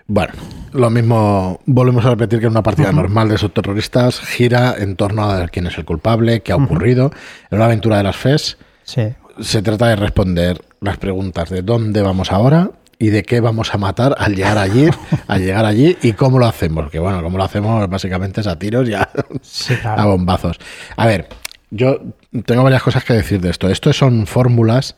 Bueno, 0.09 0.33
lo 0.73 0.91
mismo, 0.91 1.61
volvemos 1.67 2.05
a 2.05 2.11
repetir 2.11 2.41
que 2.41 2.47
en 2.47 2.50
una 2.50 2.64
partida 2.64 2.91
normal 2.91 3.29
de 3.29 3.37
esos 3.37 3.55
terroristas 3.55 4.19
gira 4.19 4.75
en 4.76 4.97
torno 4.97 5.31
a 5.31 5.47
quién 5.47 5.69
es 5.69 5.79
el 5.79 5.85
culpable, 5.85 6.43
qué 6.43 6.50
ha 6.50 6.57
ocurrido. 6.57 7.12
En 7.52 7.59
una 7.59 7.67
aventura 7.67 7.99
de 7.99 8.02
las 8.02 8.17
FES 8.17 8.59
se 8.85 9.62
trata 9.62 9.87
de 9.87 9.95
responder 9.95 10.72
las 10.83 10.99
preguntas 10.99 11.49
de 11.49 11.62
dónde 11.62 12.03
vamos 12.03 12.33
ahora 12.33 12.73
y 12.99 13.11
de 13.11 13.23
qué 13.23 13.41
vamos 13.41 13.75
a 13.75 13.79
matar 13.79 14.15
al 14.19 14.35
llegar 14.35 14.59
allí, 14.59 14.89
al 15.27 15.41
llegar 15.41 15.65
allí 15.65 15.97
y 16.03 16.12
cómo 16.12 16.39
lo 16.39 16.47
hacemos. 16.47 16.91
Que 16.91 16.99
bueno, 16.99 17.23
cómo 17.23 17.39
lo 17.39 17.45
hacemos 17.45 17.89
básicamente 17.89 18.43
es 18.43 18.47
a 18.47 18.59
tiros 18.59 18.89
y 18.89 18.95
a, 18.95 19.09
a 19.85 20.07
bombazos. 20.07 20.59
A 20.97 21.07
ver, 21.07 21.29
yo 21.71 22.01
tengo 22.45 22.62
varias 22.62 22.83
cosas 22.83 23.05
que 23.05 23.15
decir 23.15 23.41
de 23.41 23.51
esto. 23.51 23.69
Esto 23.69 23.93
son 23.93 24.27
fórmulas, 24.27 24.97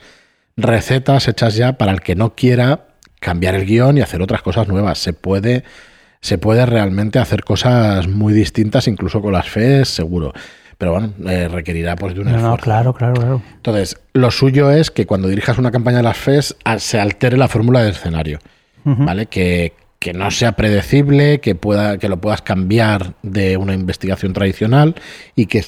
recetas 0.57 1.29
hechas 1.29 1.55
ya 1.55 1.75
para 1.75 1.93
el 1.93 2.00
que 2.00 2.14
no 2.14 2.35
quiera 2.35 2.88
cambiar 3.21 3.55
el 3.55 3.64
guion 3.64 3.97
y 3.97 4.03
hacer 4.03 4.21
otras 4.21 4.43
cosas 4.43 4.69
nuevas. 4.69 4.99
Se 4.99 5.12
puede, 5.12 5.64
se 6.21 6.37
puede 6.37 6.67
realmente 6.67 7.19
hacer 7.19 7.45
cosas 7.45 8.09
muy 8.09 8.33
distintas, 8.33 8.88
incluso 8.88 9.23
con 9.23 9.33
las 9.33 9.49
FES, 9.49 9.88
seguro. 9.88 10.33
Pero 10.85 10.93
bueno, 10.93 11.14
eh, 11.26 11.49
requerirá 11.49 11.97
pues 11.97 12.14
de 12.14 12.21
un 12.21 12.29
esfuerzo. 12.29 12.59
claro, 12.59 12.93
claro, 12.93 13.14
claro. 13.14 13.43
Entonces, 13.57 13.97
lo 14.12 14.31
suyo 14.31 14.71
es 14.71 14.91
que 14.91 15.07
cuando 15.07 15.29
dirijas 15.29 15.57
una 15.57 15.71
campaña 15.71 15.97
de 15.97 16.03
las 16.03 16.19
FES 16.19 16.57
se 16.76 17.00
altere 17.00 17.38
la 17.38 17.49
fórmula 17.49 17.81
del 17.81 17.93
escenario. 17.93 18.38
¿Vale? 18.85 19.25
Que, 19.25 19.73
que 19.99 20.12
no 20.12 20.31
sea 20.31 20.53
predecible, 20.53 21.41
que 21.41 21.55
pueda, 21.55 21.97
que 21.97 22.11
lo 22.11 22.19
puedas 22.19 22.43
cambiar 22.43 23.14
de 23.23 23.57
una 23.57 23.73
investigación 23.73 24.35
tradicional 24.35 24.95
y 25.35 25.47
que 25.47 25.64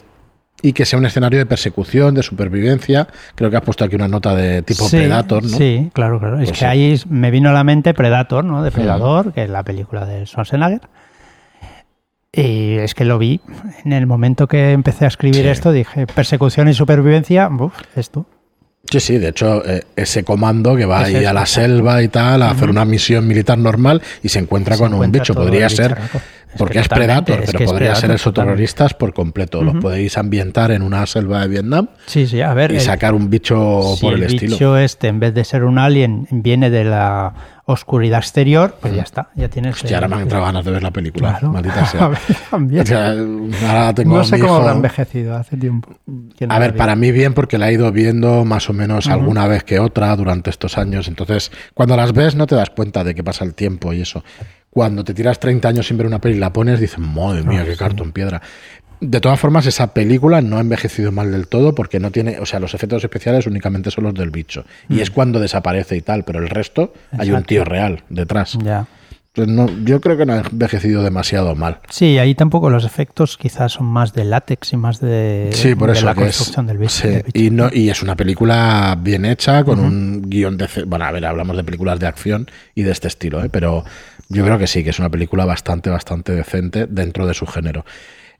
y 0.60 0.74
que 0.74 0.84
sea 0.84 0.98
un 0.98 1.06
escenario 1.06 1.38
de 1.38 1.46
persecución, 1.46 2.14
de 2.14 2.22
supervivencia. 2.22 3.08
Creo 3.34 3.50
que 3.50 3.56
has 3.56 3.62
puesto 3.62 3.84
aquí 3.84 3.94
una 3.94 4.08
nota 4.08 4.34
de 4.34 4.60
tipo 4.62 4.86
Predator, 4.90 5.44
¿no? 5.44 5.56
Sí, 5.56 5.90
claro, 5.94 6.18
claro. 6.18 6.40
es 6.40 6.50
pues 6.50 6.58
que 6.58 6.66
ahí 6.66 7.00
me 7.08 7.30
vino 7.30 7.48
a 7.48 7.52
la 7.54 7.64
mente 7.64 7.94
Predator, 7.94 8.44
¿no? 8.44 8.62
De 8.62 8.70
Predador, 8.70 9.32
que 9.32 9.44
es 9.44 9.50
la 9.50 9.62
película 9.62 10.04
de 10.04 10.26
Schwarzenegger. 10.26 10.82
Y 12.32 12.74
es 12.74 12.94
que 12.94 13.04
lo 13.04 13.18
vi. 13.18 13.40
En 13.84 13.92
el 13.92 14.06
momento 14.06 14.46
que 14.46 14.72
empecé 14.72 15.04
a 15.04 15.08
escribir 15.08 15.46
esto, 15.46 15.72
dije, 15.72 16.06
persecución 16.06 16.68
y 16.68 16.74
supervivencia, 16.74 17.48
uf, 17.48 17.72
esto. 17.96 18.26
Sí, 18.90 19.00
sí, 19.00 19.18
de 19.18 19.28
hecho, 19.28 19.66
eh, 19.68 19.82
ese 19.96 20.22
comando 20.22 20.76
que 20.76 20.84
va 20.84 21.00
ahí 21.00 21.24
a 21.24 21.32
la 21.32 21.46
selva 21.46 22.02
y 22.02 22.08
tal, 22.08 22.42
a 22.42 22.50
hacer 22.50 22.70
una 22.70 22.84
misión 22.84 23.26
militar 23.26 23.58
normal 23.58 24.00
y 24.22 24.28
se 24.28 24.38
encuentra 24.38 24.76
con 24.76 24.94
un 24.94 25.10
bicho. 25.10 25.34
Podría 25.34 25.68
ser 25.68 25.96
porque 26.56 26.80
es, 26.80 26.88
Predator, 26.88 27.42
pero 27.44 27.64
podría 27.64 27.94
ser 27.94 28.10
esos 28.10 28.32
terroristas 28.32 28.94
por 28.94 29.12
completo. 29.12 29.62
Los 29.62 29.76
podéis 29.76 30.16
ambientar 30.18 30.70
en 30.70 30.82
una 30.82 31.06
selva 31.06 31.40
de 31.42 31.48
Vietnam 31.48 31.88
sí, 32.06 32.26
sí, 32.26 32.40
a 32.40 32.54
ver, 32.54 32.72
y 32.72 32.80
sacar 32.80 33.14
un 33.14 33.30
bicho 33.30 33.82
por 34.00 34.14
el, 34.14 34.22
estilo. 34.22 34.42
El 34.42 34.50
bicho 34.52 34.78
este, 34.78 35.08
en 35.08 35.20
vez 35.20 35.34
de 35.34 35.44
ser 35.44 35.64
un 35.64 35.78
alien, 35.78 36.26
viene 36.30 36.70
de 36.70 36.84
la 36.84 37.34
oscuridad 37.68 38.20
exterior, 38.20 38.76
pues 38.80 38.94
ya 38.94 39.02
está, 39.02 39.30
ya 39.34 39.48
tienes. 39.48 39.74
Hostia, 39.74 39.96
ahora 39.96 40.08
me 40.08 40.14
han 40.16 40.22
entrado 40.22 40.44
ganas 40.44 40.64
de 40.64 40.70
ver 40.70 40.82
la 40.82 40.92
película, 40.92 41.40
maldita 41.42 41.84
sea. 42.84 43.14
no 44.04 44.24
sé 44.24 44.38
cómo 44.38 44.54
habrá 44.54 44.72
envejecido 44.72 45.34
hace 45.34 45.56
tiempo. 45.56 45.90
A 46.48 46.58
ver, 46.60 46.76
para 46.76 46.94
mí 46.94 47.10
bien 47.10 47.34
porque 47.34 47.58
la 47.58 47.68
he 47.68 47.72
ido 47.72 47.90
viendo 47.90 48.44
más 48.44 48.70
o 48.70 48.72
menos 48.72 49.08
alguna 49.08 49.46
vez 49.48 49.64
que 49.64 49.80
otra 49.80 50.14
durante 50.14 50.50
estos 50.50 50.78
años. 50.78 51.08
Entonces, 51.08 51.50
cuando 51.74 51.96
las 51.96 52.12
ves 52.12 52.36
no 52.36 52.46
te 52.46 52.54
das 52.54 52.70
cuenta 52.70 53.02
de 53.02 53.14
que 53.14 53.24
pasa 53.24 53.44
el 53.44 53.54
tiempo 53.54 53.92
y 53.92 54.02
eso 54.02 54.22
cuando 54.70 55.04
te 55.04 55.14
tiras 55.14 55.40
30 55.40 55.68
años 55.68 55.86
sin 55.86 55.96
ver 55.96 56.06
una 56.06 56.20
peli 56.20 56.36
y 56.36 56.40
la 56.40 56.52
pones, 56.52 56.80
dices, 56.80 56.98
madre 56.98 57.42
mía, 57.42 57.64
qué 57.64 57.76
cartón 57.76 58.12
piedra. 58.12 58.42
De 59.00 59.20
todas 59.20 59.38
formas, 59.38 59.66
esa 59.66 59.92
película 59.92 60.40
no 60.40 60.56
ha 60.56 60.60
envejecido 60.60 61.12
mal 61.12 61.30
del 61.30 61.48
todo 61.48 61.74
porque 61.74 62.00
no 62.00 62.10
tiene, 62.10 62.38
o 62.40 62.46
sea, 62.46 62.60
los 62.60 62.72
efectos 62.72 63.04
especiales 63.04 63.46
únicamente 63.46 63.90
son 63.90 64.04
los 64.04 64.14
del 64.14 64.30
bicho. 64.30 64.64
Y 64.88 64.94
mm. 64.94 65.00
es 65.00 65.10
cuando 65.10 65.38
desaparece 65.38 65.96
y 65.96 66.00
tal, 66.00 66.24
pero 66.24 66.38
el 66.38 66.48
resto 66.48 66.94
hay 67.16 67.30
un 67.30 67.42
tío 67.44 67.64
real 67.64 68.04
detrás. 68.08 68.56
Ya. 68.64 68.86
Pues 69.34 69.48
no, 69.48 69.68
yo 69.84 70.00
creo 70.00 70.16
que 70.16 70.24
no 70.24 70.32
ha 70.32 70.38
envejecido 70.50 71.02
demasiado 71.02 71.54
mal. 71.54 71.80
Sí, 71.90 72.16
ahí 72.16 72.34
tampoco 72.34 72.70
los 72.70 72.86
efectos 72.86 73.36
quizás 73.36 73.72
son 73.72 73.84
más 73.84 74.14
de 74.14 74.24
látex 74.24 74.72
y 74.72 74.78
más 74.78 74.98
de, 74.98 75.50
Sí, 75.52 75.74
por 75.74 75.90
de 75.90 75.98
eso 75.98 76.06
la 76.06 76.14
que 76.14 76.20
es- 76.20 76.38
construcción 76.38 76.66
del 76.66 76.78
bicho. 76.78 76.90
sí, 77.02 77.08
del 77.08 77.22
bicho. 77.22 77.38
y, 77.38 77.50
no, 77.50 77.68
y 77.70 77.90
es 77.90 78.02
una 78.02 78.16
película 78.16 78.96
bien 78.98 79.26
hecha, 79.26 79.62
con 79.62 79.78
un 79.78 80.22
guion 80.22 80.56
de... 80.56 80.66
Bueno, 80.86 81.04
a 81.04 81.12
ver, 81.12 81.26
hablamos 81.26 81.54
de 81.54 81.64
películas 81.64 82.00
de 82.00 82.06
acción 82.06 82.50
y 82.74 82.82
de 82.84 82.92
este 82.92 83.08
estilo, 83.08 83.44
¿eh? 83.44 83.50
pero 83.52 83.84
yo 84.28 84.44
creo 84.44 84.58
que 84.58 84.66
sí, 84.66 84.82
que 84.84 84.90
es 84.90 84.98
una 84.98 85.10
película 85.10 85.44
bastante, 85.44 85.90
bastante 85.90 86.32
decente 86.32 86.86
dentro 86.86 87.26
de 87.26 87.34
su 87.34 87.46
género. 87.46 87.84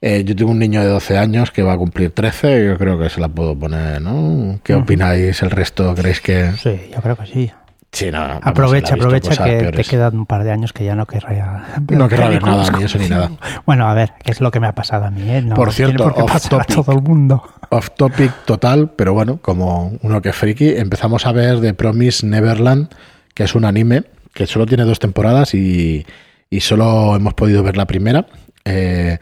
Eh, 0.00 0.24
yo 0.24 0.36
tengo 0.36 0.50
un 0.50 0.58
niño 0.58 0.80
de 0.80 0.88
12 0.88 1.16
años 1.16 1.50
que 1.50 1.62
va 1.62 1.72
a 1.72 1.76
cumplir 1.78 2.10
13, 2.10 2.66
yo 2.66 2.78
creo 2.78 2.98
que 2.98 3.08
se 3.08 3.20
la 3.20 3.28
puedo 3.28 3.58
poner, 3.58 4.00
¿no? 4.02 4.58
¿Qué 4.62 4.74
opináis 4.74 5.42
el 5.42 5.50
resto? 5.50 5.94
¿Creéis 5.94 6.20
que...? 6.20 6.52
Sí, 6.52 6.90
yo 6.94 7.00
creo 7.00 7.16
que 7.16 7.26
sí. 7.26 7.50
Sí, 7.92 8.10
no, 8.10 8.18
vamos, 8.20 8.42
aprovecha, 8.44 8.94
aprovecha 8.94 9.30
cosas 9.30 9.46
que 9.46 9.52
te 9.56 9.60
peores. 9.60 9.88
quedan 9.88 10.18
un 10.18 10.26
par 10.26 10.44
de 10.44 10.50
años 10.52 10.74
que 10.74 10.84
ya 10.84 10.94
no 10.94 11.06
querría 11.06 11.62
No 11.88 12.08
querrá 12.10 12.28
ver 12.28 12.42
nada, 12.42 12.70
ni 12.76 12.84
eso 12.84 12.98
ni 12.98 13.08
nada. 13.08 13.30
Bueno, 13.64 13.88
a 13.88 13.94
ver, 13.94 14.12
que 14.22 14.32
es 14.32 14.42
lo 14.42 14.50
que 14.50 14.60
me 14.60 14.66
ha 14.66 14.74
pasado 14.74 15.06
a 15.06 15.10
mí, 15.10 15.22
¿eh? 15.30 15.40
No 15.40 15.54
Por 15.54 15.72
cierto, 15.72 16.04
por 16.04 16.14
qué 16.14 16.20
off 16.20 16.32
pasar 16.32 16.60
a 16.60 16.64
topic. 16.64 16.76
todo 16.84 16.94
el 16.96 17.02
mundo. 17.02 17.42
Off 17.70 17.88
topic 17.96 18.32
total, 18.44 18.90
pero 18.94 19.14
bueno, 19.14 19.38
como 19.40 19.96
uno 20.02 20.20
que 20.20 20.28
es 20.28 20.36
friki, 20.36 20.76
empezamos 20.76 21.24
a 21.24 21.32
ver 21.32 21.60
The 21.62 21.72
Promise 21.72 22.26
Neverland, 22.26 22.90
que 23.32 23.44
es 23.44 23.54
un 23.54 23.64
anime 23.64 24.02
que 24.36 24.46
solo 24.46 24.66
tiene 24.66 24.84
dos 24.84 24.98
temporadas 24.98 25.54
y, 25.54 26.04
y 26.50 26.60
solo 26.60 27.16
hemos 27.16 27.32
podido 27.32 27.62
ver 27.62 27.78
la 27.78 27.86
primera. 27.86 28.26
Eh, 28.66 29.18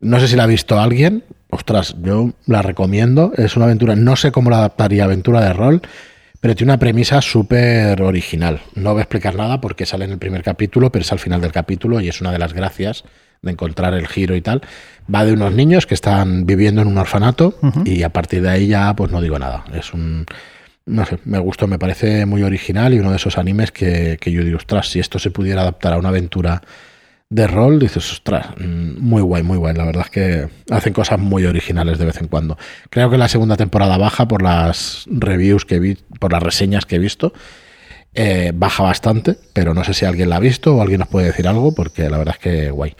no 0.00 0.20
sé 0.20 0.28
si 0.28 0.36
la 0.36 0.44
ha 0.44 0.46
visto 0.46 0.78
alguien. 0.78 1.24
Ostras, 1.50 1.96
yo 2.00 2.30
la 2.46 2.62
recomiendo. 2.62 3.32
Es 3.36 3.56
una 3.56 3.64
aventura, 3.64 3.96
no 3.96 4.14
sé 4.14 4.30
cómo 4.30 4.50
la 4.50 4.58
adaptaría 4.58 5.02
a 5.02 5.06
aventura 5.06 5.40
de 5.40 5.52
rol, 5.52 5.82
pero 6.40 6.54
tiene 6.54 6.72
una 6.72 6.78
premisa 6.78 7.20
súper 7.20 8.00
original. 8.00 8.60
No 8.76 8.92
voy 8.92 9.00
a 9.00 9.02
explicar 9.02 9.34
nada 9.34 9.60
porque 9.60 9.86
sale 9.86 10.04
en 10.04 10.12
el 10.12 10.18
primer 10.18 10.44
capítulo, 10.44 10.92
pero 10.92 11.02
es 11.02 11.10
al 11.10 11.18
final 11.18 11.40
del 11.40 11.50
capítulo 11.50 12.00
y 12.00 12.08
es 12.08 12.20
una 12.20 12.30
de 12.30 12.38
las 12.38 12.52
gracias 12.52 13.04
de 13.42 13.50
encontrar 13.50 13.92
el 13.94 14.06
giro 14.06 14.36
y 14.36 14.40
tal. 14.40 14.62
Va 15.12 15.24
de 15.24 15.32
unos 15.32 15.52
niños 15.52 15.86
que 15.86 15.94
están 15.94 16.46
viviendo 16.46 16.80
en 16.80 16.88
un 16.88 16.98
orfanato 16.98 17.58
y 17.84 18.04
a 18.04 18.10
partir 18.10 18.40
de 18.42 18.50
ahí 18.50 18.68
ya 18.68 18.94
pues 18.94 19.10
no 19.10 19.20
digo 19.20 19.36
nada. 19.36 19.64
Es 19.74 19.92
un... 19.92 20.26
No 20.86 21.06
sé, 21.06 21.18
me 21.24 21.38
gustó, 21.38 21.66
me 21.66 21.78
parece 21.78 22.26
muy 22.26 22.42
original 22.42 22.92
y 22.92 22.98
uno 23.00 23.10
de 23.10 23.16
esos 23.16 23.38
animes 23.38 23.72
que, 23.72 24.18
que 24.20 24.30
yo 24.30 24.44
digo, 24.44 24.58
ostras, 24.58 24.88
si 24.90 25.00
esto 25.00 25.18
se 25.18 25.30
pudiera 25.30 25.62
adaptar 25.62 25.94
a 25.94 25.98
una 25.98 26.10
aventura 26.10 26.60
de 27.30 27.46
rol, 27.46 27.78
dices, 27.78 28.12
ostras, 28.12 28.48
mm, 28.58 28.98
muy 29.00 29.22
guay, 29.22 29.42
muy 29.42 29.56
guay. 29.56 29.74
La 29.74 29.84
verdad 29.86 30.04
es 30.04 30.10
que 30.10 30.48
hacen 30.70 30.92
cosas 30.92 31.18
muy 31.18 31.46
originales 31.46 31.98
de 31.98 32.04
vez 32.04 32.20
en 32.20 32.28
cuando. 32.28 32.58
Creo 32.90 33.08
que 33.10 33.16
la 33.16 33.28
segunda 33.28 33.56
temporada 33.56 33.96
baja 33.96 34.28
por 34.28 34.42
las 34.42 35.06
reviews 35.10 35.64
que 35.64 35.78
vi, 35.80 35.96
por 36.20 36.32
las 36.32 36.42
reseñas 36.42 36.84
que 36.84 36.96
he 36.96 36.98
visto. 37.00 37.32
eh, 38.16 38.52
baja 38.54 38.84
bastante, 38.84 39.36
pero 39.54 39.74
no 39.74 39.82
sé 39.82 39.92
si 39.94 40.04
alguien 40.04 40.28
la 40.30 40.36
ha 40.36 40.40
visto 40.40 40.76
o 40.76 40.82
alguien 40.82 41.00
nos 41.00 41.08
puede 41.08 41.26
decir 41.26 41.48
algo, 41.48 41.74
porque 41.74 42.08
la 42.08 42.18
verdad 42.18 42.36
es 42.38 42.42
que 42.42 42.70
guay. 42.70 42.94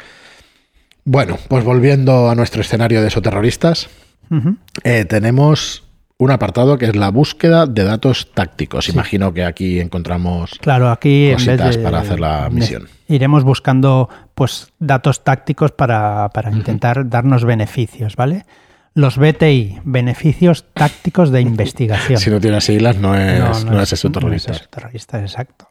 Bueno, 1.05 1.39
pues 1.49 1.63
volviendo 1.65 2.31
a 2.31 2.35
nuestro 2.35 2.63
escenario 2.63 3.01
de 3.03 3.09
esoterroristas, 3.09 3.89
Ujú. 4.31 4.57
eh, 4.83 5.05
tenemos 5.05 5.84
un 6.25 6.31
apartado 6.31 6.79
que 6.79 6.87
es 6.87 6.97
la 6.97 7.11
búsqueda 7.11 7.67
de 7.67 7.85
datos 7.85 8.33
tácticos. 8.33 8.89
Imagino 8.89 9.35
que 9.35 9.45
aquí 9.45 9.79
encontramos 9.79 10.53
Claro, 10.61 10.91
aquí 10.91 11.29
en 11.29 11.35
Cositas 11.35 11.77
de, 11.77 11.83
para 11.83 12.01
hacer 12.01 12.19
la 12.19 12.49
misión. 12.51 12.89
iremos 13.09 13.45
buscando 13.45 14.09
pues 14.35 14.73
datos 14.79 15.23
tácticos 15.23 15.73
para, 15.73 16.31
para 16.31 16.51
intentar 16.51 17.09
darnos 17.09 17.45
beneficios, 17.45 18.17
¿vale? 18.17 18.47
Los 18.95 19.19
BTI, 19.19 19.81
beneficios 19.85 20.65
tácticos 20.73 21.31
de 21.31 21.41
investigación. 21.53 22.19
Si 22.19 22.31
no 22.31 22.41
tiene 22.41 22.61
siglas, 22.61 22.97
no 22.97 23.15
es, 23.15 23.39
no, 23.39 23.51
es 23.53 23.65
no 23.67 23.83
es 23.83 23.93
esoterrorista, 23.93 25.21
exacto. 25.21 25.69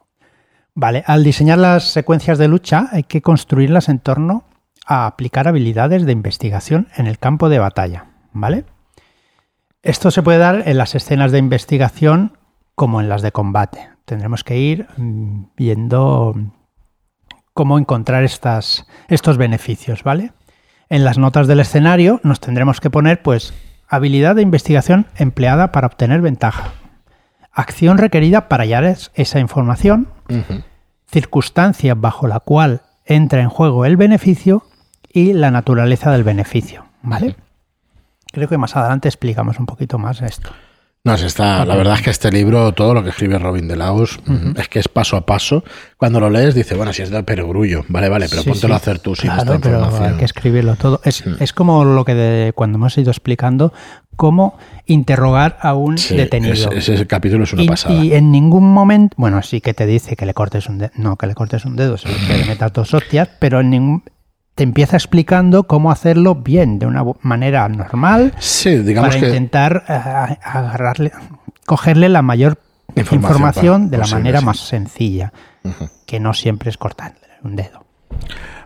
Vale, 0.76 1.02
al 1.06 1.24
diseñar 1.24 1.58
las 1.58 1.84
secuencias 1.84 2.38
de 2.38 2.48
lucha 2.48 2.88
hay 2.92 3.02
que 3.04 3.22
construirlas 3.22 3.88
en 3.88 3.98
torno 3.98 4.44
a 4.86 5.06
aplicar 5.06 5.48
habilidades 5.48 6.04
de 6.04 6.12
investigación 6.12 6.88
en 6.96 7.06
el 7.06 7.18
campo 7.18 7.48
de 7.48 7.58
batalla, 7.58 8.06
¿vale? 8.32 8.64
Esto 9.84 10.10
se 10.10 10.22
puede 10.22 10.38
dar 10.38 10.62
en 10.66 10.78
las 10.78 10.94
escenas 10.94 11.30
de 11.30 11.38
investigación 11.38 12.38
como 12.74 13.00
en 13.00 13.08
las 13.08 13.22
de 13.22 13.32
combate. 13.32 13.90
Tendremos 14.06 14.42
que 14.42 14.58
ir 14.58 14.86
mm, 14.96 15.44
viendo 15.56 16.34
cómo 17.52 17.78
encontrar 17.78 18.24
estas, 18.24 18.86
estos 19.08 19.36
beneficios, 19.36 20.02
¿vale? 20.02 20.32
En 20.88 21.04
las 21.04 21.18
notas 21.18 21.46
del 21.46 21.60
escenario 21.60 22.20
nos 22.24 22.40
tendremos 22.40 22.80
que 22.80 22.90
poner, 22.90 23.22
pues, 23.22 23.54
habilidad 23.88 24.34
de 24.34 24.42
investigación 24.42 25.06
empleada 25.16 25.70
para 25.70 25.86
obtener 25.86 26.20
ventaja, 26.20 26.72
acción 27.52 27.98
requerida 27.98 28.48
para 28.48 28.62
hallar 28.64 28.84
es- 28.84 29.12
esa 29.14 29.38
información, 29.38 30.08
circunstancia 31.06 31.94
bajo 31.94 32.26
la 32.26 32.40
cual 32.40 32.82
entra 33.04 33.40
en 33.42 33.48
juego 33.50 33.84
el 33.84 33.96
beneficio 33.96 34.64
y 35.12 35.32
la 35.34 35.50
naturaleza 35.50 36.10
del 36.10 36.24
beneficio, 36.24 36.86
¿vale? 37.02 37.36
Creo 38.34 38.48
que 38.48 38.58
más 38.58 38.74
adelante 38.76 39.08
explicamos 39.08 39.58
un 39.58 39.66
poquito 39.66 39.98
más 39.98 40.20
esto. 40.22 40.50
No, 41.06 41.18
se 41.18 41.26
está, 41.26 41.66
la 41.66 41.76
verdad 41.76 41.96
es 41.96 42.00
que 42.02 42.08
este 42.08 42.32
libro, 42.32 42.72
todo 42.72 42.94
lo 42.94 43.04
que 43.04 43.10
escribe 43.10 43.38
Robin 43.38 43.68
de 43.68 43.76
Laus, 43.76 44.18
mm, 44.24 44.58
es 44.58 44.68
que 44.68 44.78
es 44.78 44.88
paso 44.88 45.18
a 45.18 45.26
paso. 45.26 45.62
Cuando 45.98 46.18
lo 46.18 46.30
lees, 46.30 46.54
dice, 46.54 46.74
bueno, 46.76 46.94
si 46.94 47.02
es 47.02 47.10
de 47.10 47.22
perogrullo, 47.22 47.84
vale, 47.88 48.08
vale, 48.08 48.26
pero 48.30 48.40
Sí, 48.40 48.48
póntelo 48.48 48.68
sí. 48.68 48.72
a 48.72 48.76
hacer 48.76 48.98
tú 49.00 49.14
sin 49.14 49.28
Claro, 49.30 49.52
esta 49.52 49.58
pero 49.62 49.78
información. 49.80 50.12
hay 50.12 50.18
que 50.18 50.24
escribirlo 50.24 50.76
todo. 50.76 51.02
Es, 51.04 51.22
es 51.40 51.52
como 51.52 51.84
lo 51.84 52.06
que 52.06 52.14
de- 52.14 52.52
cuando 52.54 52.76
hemos 52.78 52.96
ido 52.96 53.10
explicando 53.10 53.74
cómo 54.16 54.56
interrogar 54.86 55.58
a 55.60 55.74
un 55.74 55.96
detenido. 55.96 56.54
ese, 56.54 56.94
ese 56.94 57.06
capítulo 57.06 57.44
es 57.44 57.52
una 57.52 57.64
y, 57.64 57.68
pasada. 57.68 57.94
y 58.02 58.14
en 58.14 58.30
ningún 58.32 58.72
momento, 58.72 59.14
bueno, 59.18 59.42
sí 59.42 59.60
que 59.60 59.74
te 59.74 59.84
dice 59.84 60.16
que 60.16 60.24
le 60.24 60.32
cortes 60.32 60.70
un 60.70 60.78
dedo, 60.78 60.92
no 60.96 61.16
que 61.16 61.26
le 61.26 61.34
cortes 61.34 61.66
un 61.66 61.76
dedo, 61.76 61.98
sino 61.98 62.14
que 62.26 62.38
le 62.38 62.46
metas 62.46 62.72
dos 62.72 62.94
hostias, 62.94 63.28
pero 63.38 63.60
en 63.60 63.68
ningún, 63.68 64.04
te 64.54 64.62
empieza 64.62 64.96
explicando 64.96 65.64
cómo 65.64 65.90
hacerlo 65.90 66.34
bien, 66.36 66.78
de 66.78 66.86
una 66.86 67.04
manera 67.22 67.68
normal, 67.68 68.32
sí, 68.38 68.76
digamos 68.78 69.08
para 69.10 69.20
que 69.20 69.26
intentar 69.28 69.84
eh, 69.88 70.38
agarrarle, 70.44 71.12
cogerle 71.66 72.08
la 72.08 72.22
mayor 72.22 72.58
Información 72.96 73.90
de 73.90 73.96
la 73.96 74.02
posible, 74.02 74.20
manera 74.20 74.38
sí. 74.40 74.46
más 74.46 74.58
sencilla, 74.58 75.32
que 76.06 76.20
no 76.20 76.32
siempre 76.34 76.70
es 76.70 76.76
cortarle 76.78 77.18
un 77.42 77.56
dedo. 77.56 77.82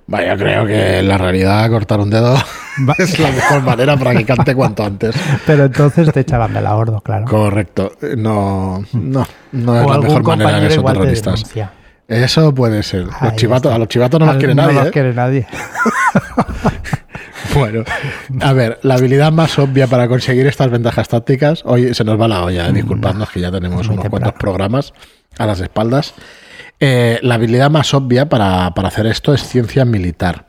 Vaya, 0.07 0.37
creo 0.37 0.67
que 0.67 0.99
en 0.99 1.09
la 1.09 1.17
realidad 1.19 1.71
cortar 1.71 2.01
un 2.01 2.11
dedo 2.11 2.35
Va- 2.35 2.95
es 2.99 3.19
la 3.19 3.31
mejor 3.31 3.63
manera 3.63 3.97
para 3.97 4.15
que 4.15 4.25
cante 4.27 4.55
cuanto 4.55 4.85
antes. 4.85 5.15
Pero 5.47 5.65
entonces 5.67 6.13
te 6.13 6.21
echaban 6.21 6.53
de 6.53 6.61
la 6.61 6.75
gordo, 6.75 7.01
claro. 7.01 7.25
Correcto. 7.27 7.93
No, 8.17 8.83
no, 8.93 9.27
no 9.53 9.81
es 9.81 9.87
o 9.87 9.89
la 9.89 9.95
algún 9.95 10.07
mejor 10.09 10.23
manera 10.25 10.59
en 10.59 10.65
esos 10.65 10.79
igual 10.79 10.95
te 10.95 11.01
terroristas. 11.01 11.35
denuncia. 11.35 11.73
Eso 12.09 12.55
puede 12.55 12.83
ser. 12.83 13.05
Los 13.05 13.15
Ahí 13.21 13.37
chivatos, 13.37 13.67
está. 13.71 13.77
a 13.77 13.79
los 13.79 13.89
chivatos 13.89 14.19
no 14.19 14.27
los 14.27 14.35
Al- 14.35 14.39
quiere 14.39 14.55
no 14.55 14.63
nadie. 14.63 14.75
los 14.75 14.87
¿eh? 14.87 14.91
quiere 14.91 15.15
nadie. 15.15 15.47
Bueno, 17.55 17.83
a 18.41 18.53
ver, 18.53 18.79
la 18.83 18.95
habilidad 18.95 19.33
más 19.33 19.59
obvia 19.59 19.87
para 19.87 20.07
conseguir 20.07 20.47
estas 20.47 20.71
ventajas 20.71 21.09
tácticas, 21.09 21.63
hoy 21.65 21.95
se 21.95 22.05
nos 22.05 22.21
va 22.21 22.29
la 22.29 22.45
olla, 22.45 22.69
eh, 22.69 22.73
disculpadnos 22.73 23.31
que 23.31 23.41
ya 23.41 23.51
tenemos 23.51 23.87
muy 23.87 23.95
unos 23.95 24.03
temprano. 24.03 24.11
cuantos 24.11 24.33
programas 24.41 24.93
a 25.39 25.47
las 25.47 25.59
espaldas. 25.61 26.15
Eh, 26.79 27.19
la 27.23 27.35
habilidad 27.37 27.71
más 27.71 27.95
obvia 27.95 28.29
para, 28.29 28.73
para 28.75 28.89
hacer 28.89 29.07
esto 29.07 29.33
es 29.35 29.43
ciencia 29.43 29.85
militar, 29.85 30.47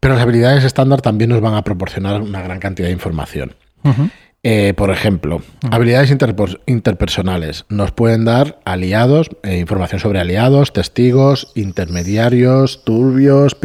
pero 0.00 0.14
las 0.14 0.22
habilidades 0.24 0.64
estándar 0.64 1.00
también 1.00 1.30
nos 1.30 1.40
van 1.40 1.54
a 1.54 1.62
proporcionar 1.62 2.20
una 2.20 2.42
gran 2.42 2.58
cantidad 2.58 2.88
de 2.88 2.94
información. 2.94 3.54
Eh, 4.44 4.72
por 4.76 4.90
ejemplo, 4.90 5.42
habilidades 5.70 6.10
interpersonales. 6.66 7.64
Nos 7.68 7.90
pueden 7.90 8.24
dar 8.24 8.60
aliados, 8.64 9.28
eh, 9.42 9.58
información 9.58 10.00
sobre 10.00 10.20
aliados, 10.20 10.72
testigos, 10.72 11.50
intermediarios, 11.56 12.84
turbios, 12.84 13.56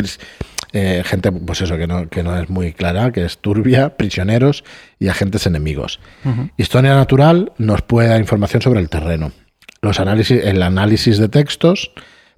eh, 0.73 1.03
gente, 1.05 1.31
pues 1.31 1.61
eso, 1.61 1.77
que 1.77 1.85
no, 1.85 2.09
que 2.09 2.23
no 2.23 2.35
es 2.37 2.49
muy 2.49 2.73
clara, 2.73 3.11
que 3.11 3.23
es 3.23 3.37
turbia, 3.37 3.95
prisioneros 3.97 4.63
y 4.99 5.09
agentes 5.09 5.45
enemigos. 5.45 5.99
Historia 6.57 6.95
natural 6.95 7.51
nos 7.59 7.83
puede 7.83 8.07
dar 8.09 8.19
información 8.19 8.63
sobre 8.63 8.79
el 8.79 8.89
terreno. 8.89 9.31
Los 9.83 9.99
análisis, 9.99 10.41
el 10.43 10.63
análisis 10.63 11.19
de 11.19 11.29
textos 11.29 11.91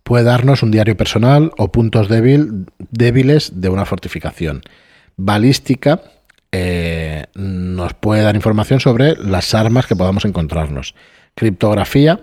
puede 0.04 0.26
darnos 0.26 0.62
un 0.62 0.72
diario 0.72 0.98
personal 0.98 1.52
o 1.58 1.72
puntos 1.72 2.10
débil- 2.10 2.66
débiles 2.92 3.62
de 3.62 3.70
una 3.70 3.86
fortificación. 3.86 4.62
Balística 5.16 6.02
eh, 6.52 7.15
nos 7.36 7.94
puede 7.94 8.24
dar 8.24 8.36
información 8.36 8.80
sobre 8.80 9.16
las 9.18 9.54
armas 9.54 9.86
que 9.86 9.96
podamos 9.96 10.26
encontrarnos. 10.26 10.96
Criptografía 11.36 12.22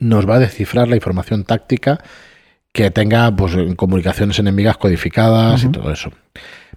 nos 0.00 0.28
va 0.28 0.36
a 0.36 0.40
descifrar 0.40 0.88
la 0.88 0.96
información 0.96 1.44
táctica 1.44 2.00
que 2.72 2.90
tenga 2.90 3.34
pues, 3.34 3.54
comunicaciones 3.76 4.38
enemigas 4.38 4.76
codificadas 4.76 5.64
y 5.64 5.68
todo 5.68 5.92
eso. 5.92 6.12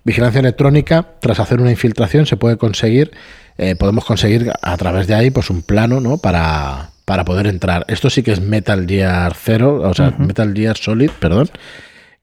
Vigilancia 0.03 0.39
electrónica, 0.39 1.07
tras 1.19 1.39
hacer 1.39 1.61
una 1.61 1.71
infiltración, 1.71 2.25
se 2.25 2.37
puede 2.37 2.57
conseguir, 2.57 3.11
eh, 3.57 3.75
podemos 3.75 4.05
conseguir 4.05 4.51
a 4.61 4.77
través 4.77 5.07
de 5.07 5.15
ahí 5.15 5.29
pues 5.29 5.49
un 5.49 5.61
plano 5.61 5.99
¿no? 5.99 6.17
para, 6.17 6.89
para 7.05 7.25
poder 7.25 7.47
entrar. 7.47 7.85
Esto 7.87 8.09
sí 8.09 8.23
que 8.23 8.31
es 8.31 8.41
Metal 8.41 8.85
Gear 8.87 9.33
0, 9.35 9.81
o 9.83 9.93
sea. 9.93 10.11
Metal 10.17 10.53
Gear 10.53 10.77
Solid, 10.77 11.11
perdón, 11.19 11.49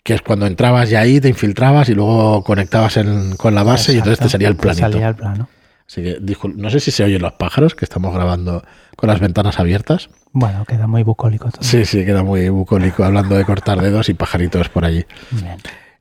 que 0.02 0.14
es 0.14 0.22
cuando 0.22 0.46
entrabas 0.46 0.88
ya 0.90 1.00
ahí, 1.00 1.20
te 1.20 1.28
infiltrabas 1.28 1.88
y 1.88 1.94
luego 1.94 2.42
conectabas 2.44 2.96
en- 2.96 3.36
con 3.36 3.54
la 3.54 3.62
base 3.62 3.92
y 3.92 3.98
entonces 3.98 4.18
te 4.18 4.28
salía 4.28 4.48
el 4.48 4.56
planito. 4.56 4.90
salía 4.90 5.08
el 5.08 5.14
plano. 5.14 5.48
Así 5.86 6.02
que 6.02 6.18
no 6.54 6.70
sé 6.70 6.78
si 6.80 6.90
se 6.92 7.02
oyen 7.02 7.20
los 7.20 7.32
pájaros, 7.32 7.74
que 7.74 7.84
estamos 7.84 8.14
grabando 8.14 8.62
con 8.96 9.08
las 9.08 9.18
ventanas 9.18 9.58
abiertas. 9.58 10.08
Bueno, 10.32 10.64
queda 10.64 10.86
muy 10.86 11.02
bucólico 11.02 11.50
todo. 11.50 11.62
Sí, 11.62 11.84
sí, 11.84 12.04
queda 12.04 12.22
muy 12.22 12.48
bucólico 12.48 13.02
hablando 13.04 13.34
de 13.36 13.44
cortar 13.44 13.80
dedos 13.80 14.08
y 14.08 14.14
pajaritos 14.14 14.68
por 14.68 14.84
allí. 14.84 15.04
Bien. 15.32 15.56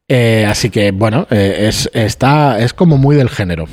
Eh, 0.07 0.45
así 0.47 0.69
que, 0.69 0.91
bueno, 0.91 1.25
eh, 1.31 1.65
es, 1.67 1.89
está, 1.93 2.59
es 2.59 2.73
como 2.73 2.97
muy 2.97 3.15
del 3.15 3.29
género. 3.29 3.65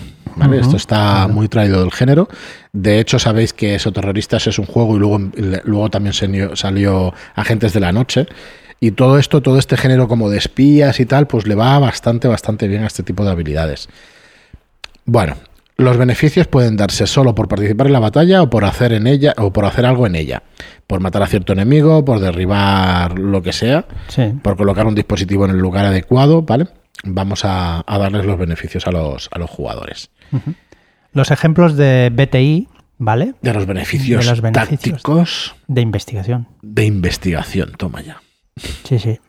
Esto 0.54 0.76
está 0.76 0.96
claro. 0.96 1.28
muy 1.32 1.48
traído 1.48 1.80
del 1.80 1.90
género. 1.92 2.28
De 2.72 2.98
hecho, 2.98 3.18
sabéis 3.18 3.54
que 3.54 3.74
Exoterroristas 3.74 4.46
es 4.46 4.58
un 4.58 4.66
juego 4.66 4.96
y 4.96 4.98
luego, 4.98 5.18
luego 5.64 5.88
también 5.88 6.12
salió, 6.12 6.54
salió 6.56 7.14
Agentes 7.34 7.72
de 7.72 7.80
la 7.80 7.92
Noche. 7.92 8.26
Y 8.80 8.90
todo 8.92 9.18
esto, 9.18 9.40
todo 9.42 9.58
este 9.58 9.76
género 9.76 10.06
como 10.08 10.28
de 10.28 10.38
espías 10.38 11.00
y 11.00 11.06
tal, 11.06 11.26
pues 11.26 11.46
le 11.46 11.54
va 11.54 11.78
bastante, 11.78 12.28
bastante 12.28 12.68
bien 12.68 12.82
a 12.82 12.86
este 12.86 13.02
tipo 13.02 13.24
de 13.24 13.30
habilidades. 13.30 13.88
Bueno, 15.04 15.36
los 15.78 15.96
beneficios 15.96 16.46
pueden 16.46 16.76
darse 16.76 17.06
solo 17.06 17.34
por 17.34 17.48
participar 17.48 17.86
en 17.86 17.92
la 17.94 18.00
batalla 18.00 18.42
o 18.42 18.50
por 18.50 18.64
hacer 18.64 18.92
en 18.92 19.06
ella 19.06 19.34
o 19.38 19.52
por 19.52 19.64
hacer 19.64 19.86
algo 19.86 20.06
en 20.06 20.14
ella, 20.14 20.42
por 20.86 21.00
matar 21.00 21.22
a 21.22 21.26
cierto 21.26 21.52
enemigo, 21.52 22.04
por 22.04 22.20
derribar 22.20 23.18
lo 23.18 23.42
que 23.42 23.52
sea, 23.52 23.86
Sí. 24.08 24.32
por 24.42 24.56
colocar 24.56 24.86
un 24.86 24.94
dispositivo 24.94 25.44
en 25.44 25.52
el 25.52 25.58
lugar 25.58 25.86
adecuado, 25.86 26.42
¿vale? 26.42 26.68
Vamos 27.04 27.44
a, 27.44 27.82
a 27.86 27.98
darles 27.98 28.24
los 28.24 28.38
beneficios 28.38 28.86
a 28.86 28.90
los, 28.90 29.28
a 29.32 29.38
los 29.38 29.50
jugadores. 29.50 30.10
Los 31.12 31.30
ejemplos 31.30 31.76
de 31.76 32.10
BTI, 32.12 32.68
¿vale? 32.98 33.34
De 33.42 33.52
los 33.54 33.66
beneficios, 33.66 34.24
De 34.24 34.30
los 34.30 34.40
beneficios. 34.40 34.80
tácticos 35.02 35.54
De 35.66 35.80
investigación. 35.82 36.48
de 36.62 36.84
investigación. 36.84 37.72
Toma 37.78 38.02
ya. 38.02 38.20
Sí, 38.56 38.98
sí. 38.98 39.20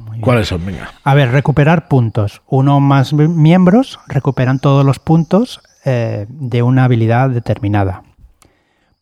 Muy 0.00 0.10
bien. 0.12 0.20
¿Cuáles 0.22 0.48
son? 0.48 0.64
Venga. 0.64 0.90
A 1.04 1.14
ver, 1.14 1.30
recuperar 1.30 1.88
puntos. 1.88 2.42
Uno 2.48 2.76
o 2.76 2.80
más 2.80 3.12
mi- 3.12 3.28
miembros 3.28 4.00
recuperan 4.08 4.58
todos 4.58 4.84
los 4.84 4.98
puntos 4.98 5.60
eh, 5.84 6.26
de 6.28 6.62
una 6.62 6.84
habilidad 6.84 7.30
determinada. 7.30 8.02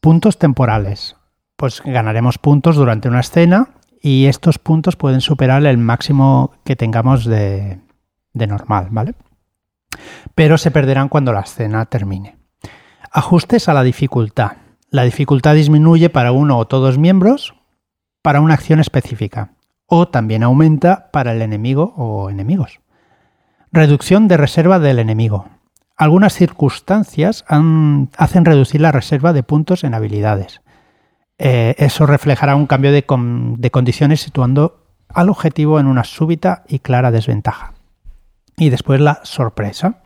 Puntos 0.00 0.38
temporales. 0.38 1.16
Pues 1.56 1.82
ganaremos 1.84 2.38
puntos 2.38 2.76
durante 2.76 3.08
una 3.08 3.20
escena 3.20 3.68
y 4.02 4.26
estos 4.26 4.58
puntos 4.58 4.96
pueden 4.96 5.20
superar 5.20 5.64
el 5.66 5.78
máximo 5.78 6.52
que 6.64 6.74
tengamos 6.76 7.24
de, 7.26 7.80
de 8.32 8.46
normal, 8.46 8.88
¿vale? 8.90 9.14
Pero 10.34 10.56
se 10.56 10.70
perderán 10.70 11.08
cuando 11.08 11.32
la 11.32 11.40
escena 11.40 11.84
termine. 11.86 12.36
Ajustes 13.12 13.68
a 13.68 13.74
la 13.74 13.82
dificultad. 13.82 14.52
La 14.90 15.02
dificultad 15.02 15.54
disminuye 15.54 16.08
para 16.08 16.32
uno 16.32 16.56
o 16.58 16.66
todos 16.66 16.98
miembros 16.98 17.54
para 18.22 18.40
una 18.40 18.54
acción 18.54 18.80
específica 18.80 19.52
o 19.90 20.08
también 20.08 20.44
aumenta 20.44 21.10
para 21.10 21.32
el 21.32 21.42
enemigo 21.42 21.92
o 21.96 22.30
enemigos. 22.30 22.80
Reducción 23.72 24.28
de 24.28 24.36
reserva 24.36 24.78
del 24.78 25.00
enemigo. 25.00 25.48
Algunas 25.96 26.32
circunstancias 26.32 27.44
hacen 27.48 28.44
reducir 28.44 28.80
la 28.80 28.92
reserva 28.92 29.32
de 29.32 29.42
puntos 29.42 29.82
en 29.82 29.92
habilidades. 29.94 30.62
Eh, 31.38 31.74
eso 31.78 32.06
reflejará 32.06 32.54
un 32.54 32.66
cambio 32.66 32.92
de 32.92 33.70
condiciones 33.70 34.20
situando 34.20 34.86
al 35.08 35.28
objetivo 35.28 35.80
en 35.80 35.88
una 35.88 36.04
súbita 36.04 36.62
y 36.68 36.78
clara 36.78 37.10
desventaja. 37.10 37.74
Y 38.56 38.70
después 38.70 39.00
la 39.00 39.20
sorpresa. 39.24 40.02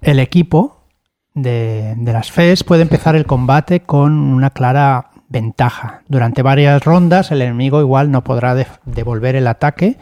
El 0.00 0.20
equipo 0.20 0.86
de, 1.34 1.94
de 1.98 2.12
las 2.14 2.32
FES 2.32 2.64
puede 2.64 2.82
empezar 2.82 3.14
el 3.14 3.26
combate 3.26 3.80
con 3.80 4.12
una 4.12 4.50
clara 4.50 5.10
ventaja. 5.28 6.02
Durante 6.08 6.42
varias 6.42 6.84
rondas 6.84 7.30
el 7.30 7.42
enemigo 7.42 7.80
igual 7.80 8.10
no 8.10 8.22
podrá 8.24 8.54
devolver 8.84 9.36
el 9.36 9.46
ataque 9.46 9.98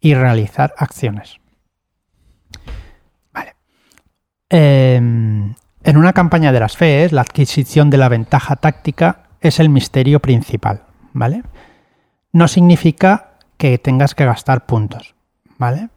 y 0.00 0.14
realizar 0.14 0.74
acciones. 0.78 1.40
Em, 4.48 5.54
en 5.82 5.96
una 5.96 6.12
campaña 6.12 6.52
de 6.52 6.60
las 6.60 6.76
FES, 6.76 7.12
la 7.12 7.22
adquisición 7.22 7.90
de 7.90 7.96
la 7.96 8.08
ventaja 8.08 8.56
táctica 8.56 9.24
es 9.40 9.58
el 9.58 9.68
misterio 9.68 10.20
principal, 10.20 10.82
¿vale? 11.12 11.42
No 12.32 12.46
significa 12.46 13.32
que 13.56 13.78
tengas 13.78 14.14
que 14.14 14.24
gastar 14.24 14.66
puntos, 14.66 15.14
¿vale? 15.58 15.88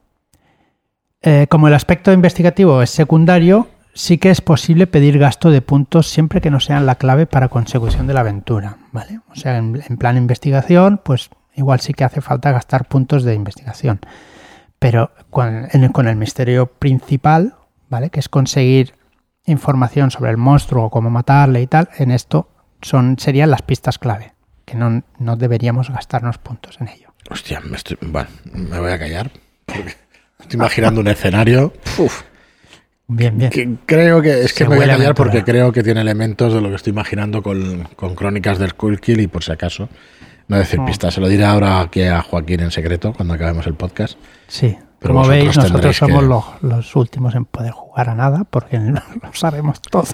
Eh, 1.22 1.48
como 1.50 1.68
el 1.68 1.74
aspecto 1.74 2.12
investigativo 2.12 2.82
es 2.82 2.90
secundario, 2.90 3.68
sí 4.00 4.18
que 4.18 4.30
es 4.30 4.40
posible 4.40 4.88
pedir 4.88 5.20
gasto 5.20 5.52
de 5.52 5.62
puntos 5.62 6.08
siempre 6.08 6.40
que 6.40 6.50
no 6.50 6.62
sean 6.62 6.86
la 6.86 6.96
clave 6.96 7.26
para 7.26 7.50
consecución 7.50 8.08
de 8.08 8.14
la 8.14 8.22
aventura, 8.22 8.78
¿vale? 8.94 9.20
O 9.30 9.36
sea, 9.36 9.58
en, 9.58 9.84
en 9.88 9.98
plan 9.98 10.16
investigación, 10.16 11.02
pues 11.04 11.30
igual 11.54 11.82
sí 11.82 11.94
que 11.94 12.06
hace 12.06 12.22
falta 12.22 12.54
gastar 12.54 12.88
puntos 12.88 13.24
de 13.24 13.36
investigación. 13.36 14.00
Pero 14.80 15.12
con, 15.30 15.68
en 15.72 15.84
el, 15.84 15.92
con 15.92 16.08
el 16.08 16.16
misterio 16.16 16.68
principal, 16.68 17.56
¿vale? 17.90 18.10
Que 18.10 18.22
es 18.22 18.30
conseguir 18.30 18.96
información 19.46 20.12
sobre 20.12 20.32
el 20.32 20.38
monstruo 20.38 20.86
o 20.86 20.90
cómo 20.90 21.10
matarle 21.10 21.62
y 21.62 21.68
tal, 21.68 21.90
en 21.98 22.12
esto 22.12 22.48
son, 22.82 23.20
serían 23.20 23.52
las 23.52 23.64
pistas 23.64 24.00
clave, 24.00 24.34
que 24.64 24.76
no, 24.76 25.04
no 25.18 25.36
deberíamos 25.36 25.90
gastarnos 25.90 26.38
puntos 26.38 26.78
en 26.80 26.88
ello. 26.88 27.14
Hostia, 27.30 27.60
me 27.60 27.76
estoy. 27.76 27.98
Bueno, 28.02 28.30
me 28.54 28.80
voy 28.80 28.92
a 28.92 28.98
callar. 28.98 29.30
porque 29.66 29.90
estoy 30.40 30.58
imaginando 30.58 31.02
un 31.02 31.10
escenario. 31.10 31.74
Uf, 31.98 32.24
Bien, 33.12 33.38
bien. 33.38 33.50
que 33.50 33.70
creo 33.86 34.22
que. 34.22 34.42
Es 34.44 34.54
que 34.54 34.64
Se 34.66 34.70
me 34.70 34.76
voy 34.78 34.86
a 34.86 34.96
callar 34.96 35.16
porque 35.16 35.44
creo 35.44 35.72
que 35.72 35.82
tiene 35.84 36.02
elementos 36.02 36.54
de 36.54 36.62
lo 36.62 36.70
que 36.70 36.76
estoy 36.76 36.92
imaginando 36.92 37.42
con, 37.44 37.88
con 37.96 38.14
Crónicas 38.16 38.60
del 38.60 38.76
Cool 38.76 39.00
Kill 39.02 39.20
y 39.22 39.28
por 39.28 39.44
si 39.44 39.52
acaso. 39.52 39.90
No 40.48 40.58
decir 40.58 40.80
Mm. 40.80 40.86
pistas, 40.86 41.14
se 41.14 41.22
lo 41.22 41.28
diré 41.28 41.44
ahora 41.46 41.80
aquí 41.82 42.04
a 42.04 42.22
Joaquín 42.22 42.62
en 42.62 42.72
secreto 42.72 43.14
cuando 43.14 43.34
acabemos 43.34 43.68
el 43.68 43.74
podcast. 43.76 44.18
Sí, 44.48 44.76
Pero 45.00 45.14
como 45.14 45.28
veis, 45.28 45.56
nosotros 45.56 45.96
somos 45.98 46.22
que- 46.22 46.28
los, 46.28 46.44
los 46.62 46.96
últimos 46.96 47.36
en 47.36 47.46
poder 47.46 47.72
jugar 47.72 48.10
a 48.10 48.16
nada 48.16 48.46
porque 48.50 48.78
no 48.80 49.02
lo 49.22 49.34
sabemos 49.34 49.80
todo. 49.82 50.06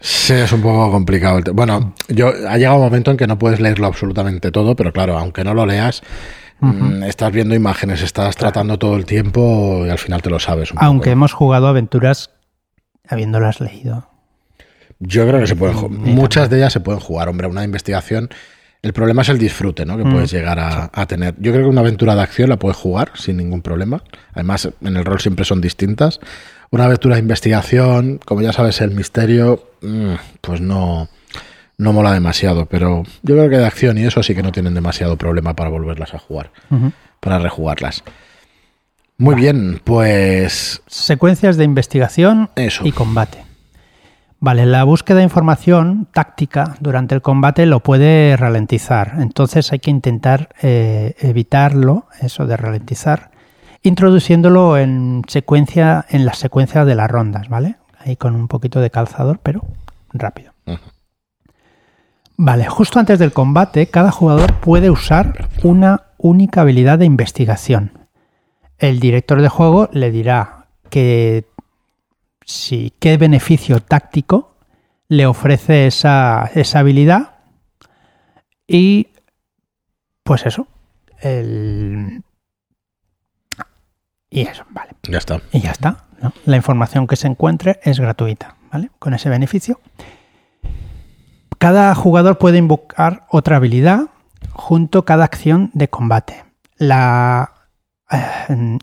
Sí, 0.00 0.32
es 0.34 0.52
un 0.52 0.60
poco 0.62 0.90
complicado. 0.90 1.38
el 1.38 1.44
Bueno, 1.52 1.94
yo 2.08 2.28
ha 2.48 2.56
llegado 2.58 2.76
un 2.76 2.82
momento 2.84 3.10
en 3.10 3.16
que 3.16 3.26
no 3.26 3.38
puedes 3.38 3.60
leerlo 3.60 3.86
absolutamente 3.86 4.50
todo, 4.50 4.74
pero 4.76 4.92
claro, 4.92 5.18
aunque 5.18 5.44
no 5.44 5.52
lo 5.54 5.64
leas, 5.66 6.02
mm, 6.60 7.02
estás 7.04 7.30
viendo 7.32 7.54
imágenes, 7.54 8.00
estás 8.02 8.36
tratando 8.36 8.78
todo 8.78 8.96
el 8.96 9.04
tiempo 9.06 9.84
y 9.86 9.90
al 9.90 9.98
final 9.98 10.22
te 10.22 10.30
lo 10.30 10.38
sabes. 10.40 10.72
Un 10.72 10.78
Aunque 10.80 11.04
poco. 11.10 11.12
hemos 11.12 11.32
jugado 11.34 11.68
aventuras 11.68 12.30
habiéndolas 13.08 13.60
leído. 13.60 14.08
Yo 15.00 15.26
creo 15.26 15.40
que 15.40 15.46
se 15.46 15.56
pueden 15.56 15.76
ju- 15.76 15.88
Mm, 15.90 16.06
y 16.08 16.10
muchas 16.12 16.48
de 16.50 16.58
ellas 16.58 16.72
se 16.72 16.80
pueden 16.80 17.00
jugar, 17.00 17.28
hombre, 17.28 17.46
una 17.46 17.64
investigación. 17.64 18.30
El 18.82 18.92
problema 18.92 19.22
es 19.22 19.28
el 19.30 19.38
disfrute, 19.38 19.84
¿no? 19.86 19.96
Que 19.96 20.04
Mm. 20.04 20.12
puedes 20.12 20.30
llegar 20.30 20.58
a, 20.58 20.90
a 20.92 21.06
tener. 21.06 21.34
Yo 21.38 21.52
creo 21.52 21.64
que 21.64 21.70
una 21.70 21.80
aventura 21.80 22.14
de 22.14 22.22
acción 22.22 22.48
la 22.50 22.58
puedes 22.58 22.76
jugar 22.76 23.10
sin 23.14 23.36
ningún 23.38 23.62
problema. 23.62 24.02
Además, 24.34 24.68
en 24.82 24.96
el 24.96 25.04
rol 25.04 25.20
siempre 25.20 25.44
son 25.44 25.60
distintas. 25.60 26.20
Una 26.70 26.84
aventura 26.84 27.14
de 27.16 27.20
investigación, 27.22 28.20
como 28.24 28.42
ya 28.42 28.52
sabes, 28.52 28.80
el 28.80 28.90
misterio, 28.90 29.70
mm, 29.82 30.14
pues 30.40 30.60
no, 30.60 31.08
no 31.78 31.92
mola 31.92 32.12
demasiado. 32.12 32.66
Pero 32.66 33.04
yo 33.22 33.34
creo 33.36 33.48
que 33.50 33.56
de 33.58 33.66
acción 33.66 33.96
y 33.98 34.04
eso 34.04 34.22
sí 34.22 34.34
que 34.34 34.42
no 34.42 34.52
tienen 34.52 34.74
demasiado 34.74 35.16
problema 35.16 35.54
para 35.56 35.70
volverlas 35.70 36.14
a 36.14 36.18
jugar, 36.18 36.50
para 37.20 37.38
rejugarlas. 37.38 38.02
Muy 39.16 39.34
bien, 39.36 39.80
pues 39.84 40.82
Secuencias 40.86 41.56
de 41.56 41.64
investigación 41.64 42.50
Eso. 42.56 42.84
y 42.84 42.92
combate. 42.92 43.44
Vale, 44.40 44.66
la 44.66 44.84
búsqueda 44.84 45.18
de 45.18 45.24
información 45.24 46.06
táctica 46.12 46.76
durante 46.80 47.14
el 47.14 47.22
combate 47.22 47.64
lo 47.64 47.80
puede 47.80 48.36
ralentizar. 48.36 49.14
Entonces 49.20 49.72
hay 49.72 49.78
que 49.78 49.90
intentar 49.90 50.50
eh, 50.60 51.14
evitarlo, 51.20 52.08
eso 52.20 52.46
de 52.46 52.56
ralentizar, 52.56 53.30
introduciéndolo 53.82 54.76
en 54.76 55.22
secuencia, 55.28 56.04
en 56.10 56.26
la 56.26 56.34
secuencia 56.34 56.84
de 56.84 56.94
las 56.94 57.10
rondas, 57.10 57.48
¿vale? 57.48 57.76
Ahí 57.98 58.16
con 58.16 58.34
un 58.34 58.48
poquito 58.48 58.80
de 58.80 58.90
calzador, 58.90 59.38
pero 59.42 59.64
rápido. 60.12 60.52
Vale, 62.36 62.66
justo 62.66 62.98
antes 62.98 63.18
del 63.18 63.32
combate, 63.32 63.86
cada 63.86 64.10
jugador 64.10 64.54
puede 64.54 64.90
usar 64.90 65.48
una 65.62 66.02
única 66.18 66.62
habilidad 66.62 66.98
de 66.98 67.06
investigación. 67.06 68.03
El 68.84 69.00
director 69.00 69.40
de 69.40 69.48
juego 69.48 69.88
le 69.92 70.10
dirá 70.10 70.66
que 70.90 71.46
si 72.44 72.92
qué 72.98 73.16
beneficio 73.16 73.80
táctico 73.80 74.58
le 75.08 75.24
ofrece 75.24 75.86
esa, 75.86 76.50
esa 76.54 76.80
habilidad 76.80 77.36
y 78.68 79.08
pues 80.22 80.44
eso. 80.44 80.68
El... 81.18 82.24
Y 84.28 84.42
eso, 84.42 84.66
vale. 84.68 84.90
ya 85.04 85.16
está. 85.16 85.40
Y 85.50 85.60
ya 85.60 85.70
está. 85.70 86.04
¿no? 86.20 86.34
La 86.44 86.56
información 86.56 87.06
que 87.06 87.16
se 87.16 87.26
encuentre 87.26 87.80
es 87.84 87.98
gratuita, 87.98 88.56
¿vale? 88.70 88.90
Con 88.98 89.14
ese 89.14 89.30
beneficio. 89.30 89.80
Cada 91.56 91.94
jugador 91.94 92.36
puede 92.36 92.58
invocar 92.58 93.24
otra 93.30 93.56
habilidad 93.56 94.10
junto 94.52 94.98
a 94.98 95.04
cada 95.06 95.24
acción 95.24 95.70
de 95.72 95.88
combate. 95.88 96.44
La, 96.76 97.53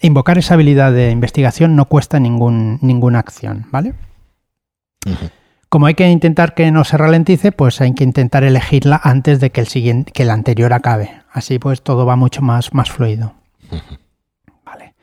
invocar 0.02 0.38
esa 0.38 0.56
habilidad 0.56 0.92
de 0.92 1.12
investigación 1.12 1.76
no 1.76 1.86
cuesta 1.86 2.20
ningún, 2.20 2.80
ninguna 2.82 3.20
acción, 3.20 3.68
¿vale? 3.72 3.94
Como 5.70 5.86
hay 5.86 5.94
que 5.94 6.10
intentar 6.10 6.54
que 6.54 6.70
no 6.72 6.84
se 6.84 6.98
ralentice, 6.98 7.52
pues 7.52 7.80
hay 7.82 7.94
que 7.94 8.04
intentar 8.04 8.44
elegirla 8.44 9.00
antes 9.04 9.40
de 9.40 9.52
que 9.52 9.62
el 9.62 9.68
siguiente, 9.68 10.12
que 10.12 10.24
el 10.24 10.30
anterior 10.30 10.74
acabe. 10.74 11.22
Así 11.32 11.60
pues 11.60 11.82
todo 11.82 12.06
va 12.06 12.16
mucho 12.16 12.42
más, 12.42 12.74
más 12.74 12.92
fluido. 12.92 13.34
Vale. 14.66 14.96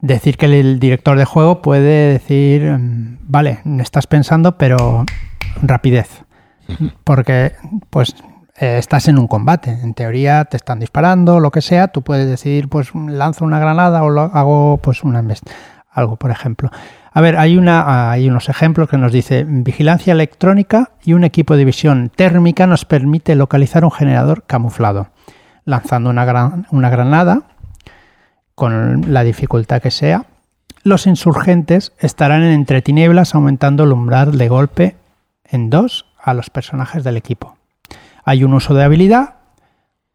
decir 0.00 0.36
que 0.36 0.46
el 0.46 0.78
director 0.78 1.16
de 1.16 1.24
juego 1.24 1.62
puede 1.62 2.12
decir, 2.12 2.70
mm, 2.70 3.18
vale, 3.22 3.60
estás 3.80 4.06
pensando, 4.06 4.58
pero 4.58 5.06
rapidez. 5.62 6.24
Porque, 7.02 7.52
pues, 7.88 8.14
eh, 8.60 8.76
estás 8.76 9.08
en 9.08 9.18
un 9.18 9.26
combate. 9.26 9.70
En 9.70 9.94
teoría 9.94 10.44
te 10.44 10.58
están 10.58 10.80
disparando, 10.80 11.40
lo 11.40 11.50
que 11.50 11.62
sea. 11.62 11.88
Tú 11.88 12.02
puedes 12.02 12.28
decir, 12.28 12.68
pues, 12.68 12.94
lanzo 12.94 13.46
una 13.46 13.58
granada 13.58 14.04
o 14.04 14.20
hago, 14.20 14.76
pues, 14.82 15.02
una 15.02 15.24
algo, 15.90 16.16
por 16.16 16.30
ejemplo. 16.30 16.70
A 17.12 17.20
ver, 17.22 17.38
hay, 17.38 17.56
una, 17.56 18.10
hay 18.10 18.28
unos 18.28 18.48
ejemplos 18.50 18.88
que 18.88 18.98
nos 18.98 19.12
dice, 19.12 19.44
vigilancia 19.48 20.12
electrónica 20.12 20.90
y 21.02 21.14
un 21.14 21.24
equipo 21.24 21.56
de 21.56 21.64
visión 21.64 22.10
térmica 22.14 22.66
nos 22.66 22.84
permite 22.84 23.34
localizar 23.34 23.84
un 23.84 23.90
generador 23.90 24.44
camuflado. 24.46 25.08
Lanzando 25.64 26.10
una, 26.10 26.64
una 26.70 26.90
granada, 26.90 27.42
con 28.54 29.12
la 29.12 29.24
dificultad 29.24 29.80
que 29.80 29.90
sea, 29.90 30.26
los 30.82 31.06
insurgentes 31.06 31.92
estarán 31.98 32.42
en 32.42 32.52
entre 32.52 32.82
tinieblas 32.82 33.34
aumentando 33.34 33.84
el 33.84 33.92
umbral 33.92 34.36
de 34.36 34.48
golpe 34.48 34.96
en 35.44 35.70
dos 35.70 36.06
a 36.22 36.34
los 36.34 36.50
personajes 36.50 37.04
del 37.04 37.16
equipo. 37.16 37.59
Hay 38.30 38.44
un 38.44 38.54
uso 38.54 38.74
de 38.74 38.84
habilidad, 38.84 39.38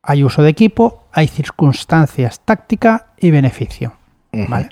hay 0.01 0.23
uso 0.23 0.41
de 0.41 0.49
equipo, 0.49 1.04
hay 1.12 1.28
circunstancias 1.28 2.39
táctica 2.45 3.08
y 3.19 3.30
beneficio. 3.30 3.97
¿vale? 4.32 4.69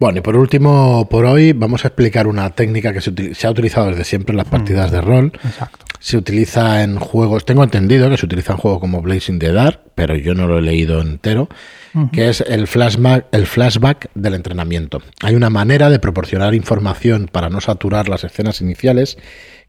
Bueno, 0.00 0.18
y 0.18 0.22
por 0.22 0.36
último, 0.36 1.06
por 1.08 1.24
hoy 1.24 1.52
vamos 1.52 1.84
a 1.84 1.88
explicar 1.88 2.26
una 2.26 2.50
técnica 2.50 2.92
que 2.92 3.00
se, 3.00 3.46
ha 3.46 3.50
utilizado 3.52 3.90
desde 3.90 4.02
siempre 4.02 4.32
en 4.32 4.38
las 4.38 4.48
partidas 4.48 4.90
de 4.90 5.00
rol. 5.00 5.32
Exacto. 5.44 5.84
Se 6.00 6.16
utiliza 6.16 6.82
en 6.82 6.98
juegos, 6.98 7.44
tengo 7.44 7.62
entendido 7.62 8.10
que 8.10 8.16
se 8.16 8.26
utiliza 8.26 8.54
en 8.54 8.58
juegos 8.58 8.80
como 8.80 9.02
Blazing 9.02 9.38
the 9.38 9.52
Dark, 9.52 9.80
pero 9.94 10.16
yo 10.16 10.34
no 10.34 10.48
lo 10.48 10.58
he 10.58 10.62
leído 10.62 11.00
entero, 11.00 11.48
que 12.12 12.28
es 12.28 12.40
el 12.40 12.66
flashback, 12.66 13.26
el 13.30 13.46
flashback 13.46 14.10
del 14.16 14.34
entrenamiento. 14.34 15.00
Hay 15.22 15.36
una 15.36 15.50
manera 15.50 15.90
de 15.90 16.00
proporcionar 16.00 16.54
información 16.56 17.28
para 17.30 17.50
no 17.50 17.60
saturar 17.60 18.08
las 18.08 18.24
escenas 18.24 18.60
iniciales 18.60 19.16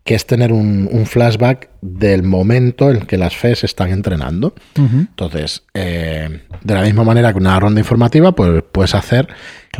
que 0.03 0.15
es 0.15 0.25
tener 0.25 0.51
un, 0.51 0.89
flashback 1.05 1.69
del 1.81 2.23
momento 2.23 2.89
en 2.89 3.01
que 3.01 3.17
las 3.17 3.35
FES 3.35 3.63
están 3.63 3.91
entrenando. 3.91 4.55
Entonces, 4.75 5.63
eh, 5.73 6.41
de 6.63 6.73
la 6.73 6.81
misma 6.81 7.03
manera 7.03 7.31
que 7.31 7.37
una 7.37 7.59
ronda 7.59 7.79
informativa, 7.79 8.33
pues 8.33 8.63
puedes 8.71 8.95
hacer 8.95 9.27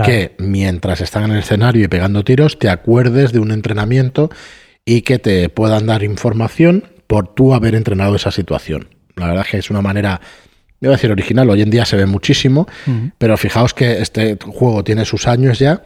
que 0.04 0.36
mientras 0.38 1.02
están 1.02 1.24
en 1.24 1.32
el 1.32 1.40
escenario 1.40 1.84
y 1.84 1.88
pegando 1.88 2.24
tiros, 2.24 2.60
te 2.60 2.70
acuerdes 2.70 3.32
de 3.32 3.40
un 3.40 3.52
entrenamiento 3.52 4.30
y 4.86 5.02
que 5.02 5.20
te 5.20 5.50
puedan 5.50 5.88
dar 5.88 6.04
información 6.04 6.86
por 7.08 7.34
tú 7.34 7.54
haber 7.54 7.76
entrenado 7.76 8.16
esa 8.16 8.32
situación. 8.32 8.90
La 9.16 9.28
verdad 9.28 9.46
es 9.46 9.52
que 9.52 9.58
es 9.58 9.70
una 9.70 9.82
manera, 9.82 10.22
voy 10.80 10.90
a 10.90 10.92
decir 10.92 11.12
original, 11.12 11.50
hoy 11.50 11.62
en 11.62 11.70
día 11.70 11.86
se 11.86 11.98
ve 11.98 12.06
muchísimo, 12.06 12.68
pero 13.18 13.36
fijaos 13.36 13.74
que 13.74 14.02
este 14.02 14.38
juego 14.40 14.84
tiene 14.84 15.06
sus 15.06 15.28
años 15.28 15.60
ya 15.60 15.84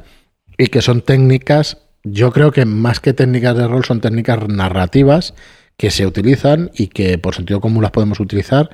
y 0.57 0.67
que 0.67 0.81
son 0.81 1.01
técnicas 1.01 1.77
yo 2.03 2.31
creo 2.31 2.51
que 2.51 2.65
más 2.65 2.99
que 2.99 3.13
técnicas 3.13 3.55
de 3.55 3.67
rol 3.67 3.85
son 3.85 4.01
técnicas 4.01 4.47
narrativas 4.47 5.33
que 5.77 5.89
se 5.89 6.05
utilizan 6.05 6.71
y 6.73 6.87
que 6.87 7.17
por 7.17 7.35
sentido 7.35 7.61
común 7.61 7.81
las 7.81 7.91
podemos 7.91 8.19
utilizar 8.19 8.69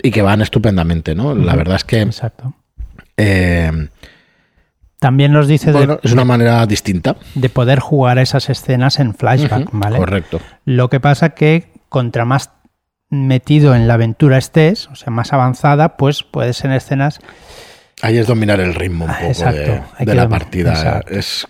y 0.00 0.10
que 0.10 0.22
van 0.22 0.42
estupendamente, 0.42 1.14
¿no? 1.14 1.34
La 1.34 1.56
verdad 1.56 1.76
es 1.76 1.84
que... 1.84 2.02
Exacto. 2.02 2.54
Eh, 3.16 3.88
También 5.00 5.32
nos 5.32 5.48
dice 5.48 5.72
bueno, 5.72 5.98
es 6.02 6.12
una 6.12 6.24
manera 6.24 6.64
distinta 6.66 7.16
de 7.34 7.48
poder 7.48 7.80
jugar 7.80 8.18
esas 8.18 8.48
escenas 8.48 9.00
en 9.00 9.14
flashback, 9.14 9.70
¿vale? 9.72 9.98
Correcto. 9.98 10.40
Lo 10.64 10.88
que 10.88 11.00
pasa 11.00 11.30
que 11.30 11.72
contra 11.88 12.24
más 12.24 12.50
metido 13.10 13.74
en 13.74 13.88
la 13.88 13.94
aventura 13.94 14.38
estés, 14.38 14.86
o 14.88 14.94
sea, 14.94 15.10
más 15.10 15.32
avanzada, 15.32 15.96
pues 15.96 16.22
puedes 16.22 16.64
en 16.64 16.72
escenas... 16.72 17.18
Ahí 18.02 18.18
es 18.18 18.28
dominar 18.28 18.60
el 18.60 18.74
ritmo 18.74 19.06
un 19.06 19.10
poco 19.10 19.50
de, 19.50 20.14
la 20.14 20.28
partida. 20.28 21.02
Es 21.08 21.48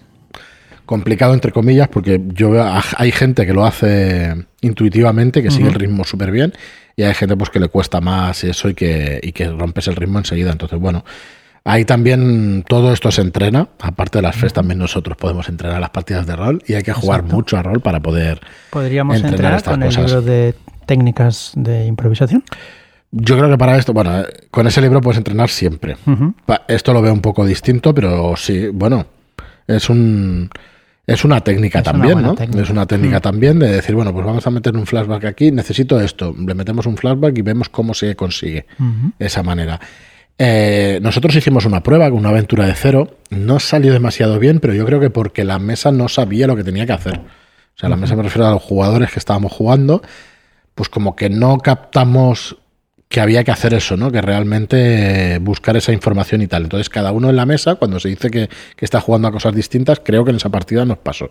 complicado 0.88 1.34
entre 1.34 1.52
comillas 1.52 1.86
porque 1.88 2.18
yo 2.28 2.50
veo 2.50 2.66
hay 2.96 3.12
gente 3.12 3.44
que 3.44 3.52
lo 3.52 3.66
hace 3.66 4.46
intuitivamente 4.62 5.42
que 5.42 5.50
sigue 5.50 5.68
el 5.68 5.74
ritmo 5.74 6.02
súper 6.02 6.30
bien 6.30 6.54
y 6.96 7.02
hay 7.02 7.12
gente 7.12 7.36
pues 7.36 7.50
que 7.50 7.60
le 7.60 7.68
cuesta 7.68 8.00
más 8.00 8.42
eso 8.42 8.70
y 8.70 8.74
que, 8.74 9.20
y 9.22 9.32
que 9.32 9.50
rompes 9.50 9.86
el 9.86 9.96
ritmo 9.96 10.18
enseguida. 10.18 10.50
Entonces 10.50 10.80
bueno 10.80 11.04
ahí 11.64 11.84
también 11.84 12.64
todo 12.66 12.90
esto 12.90 13.12
se 13.12 13.20
entrena. 13.20 13.68
Aparte 13.80 14.18
de 14.18 14.22
las 14.22 14.34
FES 14.34 14.54
también 14.54 14.78
nosotros 14.78 15.18
podemos 15.18 15.50
entrenar 15.50 15.78
las 15.78 15.90
partidas 15.90 16.26
de 16.26 16.34
rol 16.34 16.62
y 16.66 16.72
hay 16.72 16.82
que 16.82 16.94
jugar 16.94 17.22
mucho 17.22 17.58
a 17.58 17.62
rol 17.62 17.80
para 17.82 18.00
poder 18.00 18.40
podríamos 18.70 19.22
entrenar, 19.22 19.62
con 19.62 19.82
el 19.82 19.94
libro 19.94 20.22
de 20.22 20.54
técnicas 20.86 21.52
de 21.54 21.84
improvisación 21.84 22.42
yo 23.10 23.38
creo 23.38 23.48
que 23.48 23.56
para 23.58 23.78
esto, 23.78 23.92
bueno, 23.92 24.22
con 24.50 24.66
ese 24.66 24.82
libro 24.82 25.00
puedes 25.00 25.16
entrenar 25.16 25.48
siempre. 25.48 25.96
Esto 26.68 26.92
lo 26.92 27.00
veo 27.00 27.12
un 27.12 27.22
poco 27.22 27.46
distinto, 27.46 27.94
pero 27.94 28.34
sí, 28.36 28.68
bueno, 28.68 29.06
es 29.68 29.88
un 29.90 30.50
es 31.08 31.24
una 31.24 31.40
técnica 31.40 31.82
también, 31.82 32.20
¿no? 32.20 32.36
Es 32.60 32.68
una 32.68 32.86
técnica 32.86 33.16
mm. 33.18 33.22
también 33.22 33.58
de 33.58 33.72
decir, 33.72 33.94
bueno, 33.94 34.12
pues 34.12 34.26
vamos 34.26 34.46
a 34.46 34.50
meter 34.50 34.76
un 34.76 34.84
flashback 34.84 35.24
aquí, 35.24 35.50
necesito 35.50 35.98
esto, 35.98 36.34
le 36.38 36.54
metemos 36.54 36.84
un 36.84 36.98
flashback 36.98 37.38
y 37.38 37.40
vemos 37.40 37.70
cómo 37.70 37.94
se 37.94 38.14
consigue 38.14 38.66
esa 39.18 39.42
manera. 39.42 39.80
Eh, 40.36 40.98
nosotros 41.00 41.34
hicimos 41.34 41.64
una 41.64 41.82
prueba 41.82 42.10
con 42.10 42.18
una 42.18 42.28
aventura 42.28 42.66
de 42.66 42.74
cero, 42.74 43.16
no 43.30 43.58
salió 43.58 43.94
demasiado 43.94 44.38
bien, 44.38 44.60
pero 44.60 44.74
yo 44.74 44.84
creo 44.84 45.00
que 45.00 45.08
porque 45.08 45.44
la 45.44 45.58
mesa 45.58 45.90
no 45.92 46.08
sabía 46.08 46.46
lo 46.46 46.56
que 46.56 46.62
tenía 46.62 46.84
que 46.84 46.92
hacer. 46.92 47.16
O 47.18 47.80
sea, 47.80 47.88
la 47.88 47.96
mesa 47.96 48.14
me 48.14 48.22
refiero 48.22 48.46
a 48.46 48.50
los 48.50 48.62
jugadores 48.62 49.10
que 49.10 49.18
estábamos 49.18 49.50
jugando, 49.50 50.02
pues 50.74 50.90
como 50.90 51.16
que 51.16 51.30
no 51.30 51.56
captamos 51.56 52.58
que 53.08 53.20
había 53.20 53.42
que 53.42 53.50
hacer 53.50 53.72
eso, 53.72 53.96
¿no? 53.96 54.12
Que 54.12 54.20
realmente 54.20 55.38
buscar 55.38 55.76
esa 55.76 55.92
información 55.92 56.42
y 56.42 56.46
tal. 56.46 56.64
Entonces, 56.64 56.90
cada 56.90 57.10
uno 57.12 57.30
en 57.30 57.36
la 57.36 57.46
mesa, 57.46 57.76
cuando 57.76 57.98
se 57.98 58.08
dice 58.08 58.30
que, 58.30 58.48
está 58.78 59.00
jugando 59.00 59.28
a 59.28 59.32
cosas 59.32 59.54
distintas, 59.54 60.00
creo 60.04 60.24
que 60.24 60.30
en 60.30 60.36
esa 60.36 60.50
partida 60.50 60.84
nos 60.84 60.98
pasó. 60.98 61.28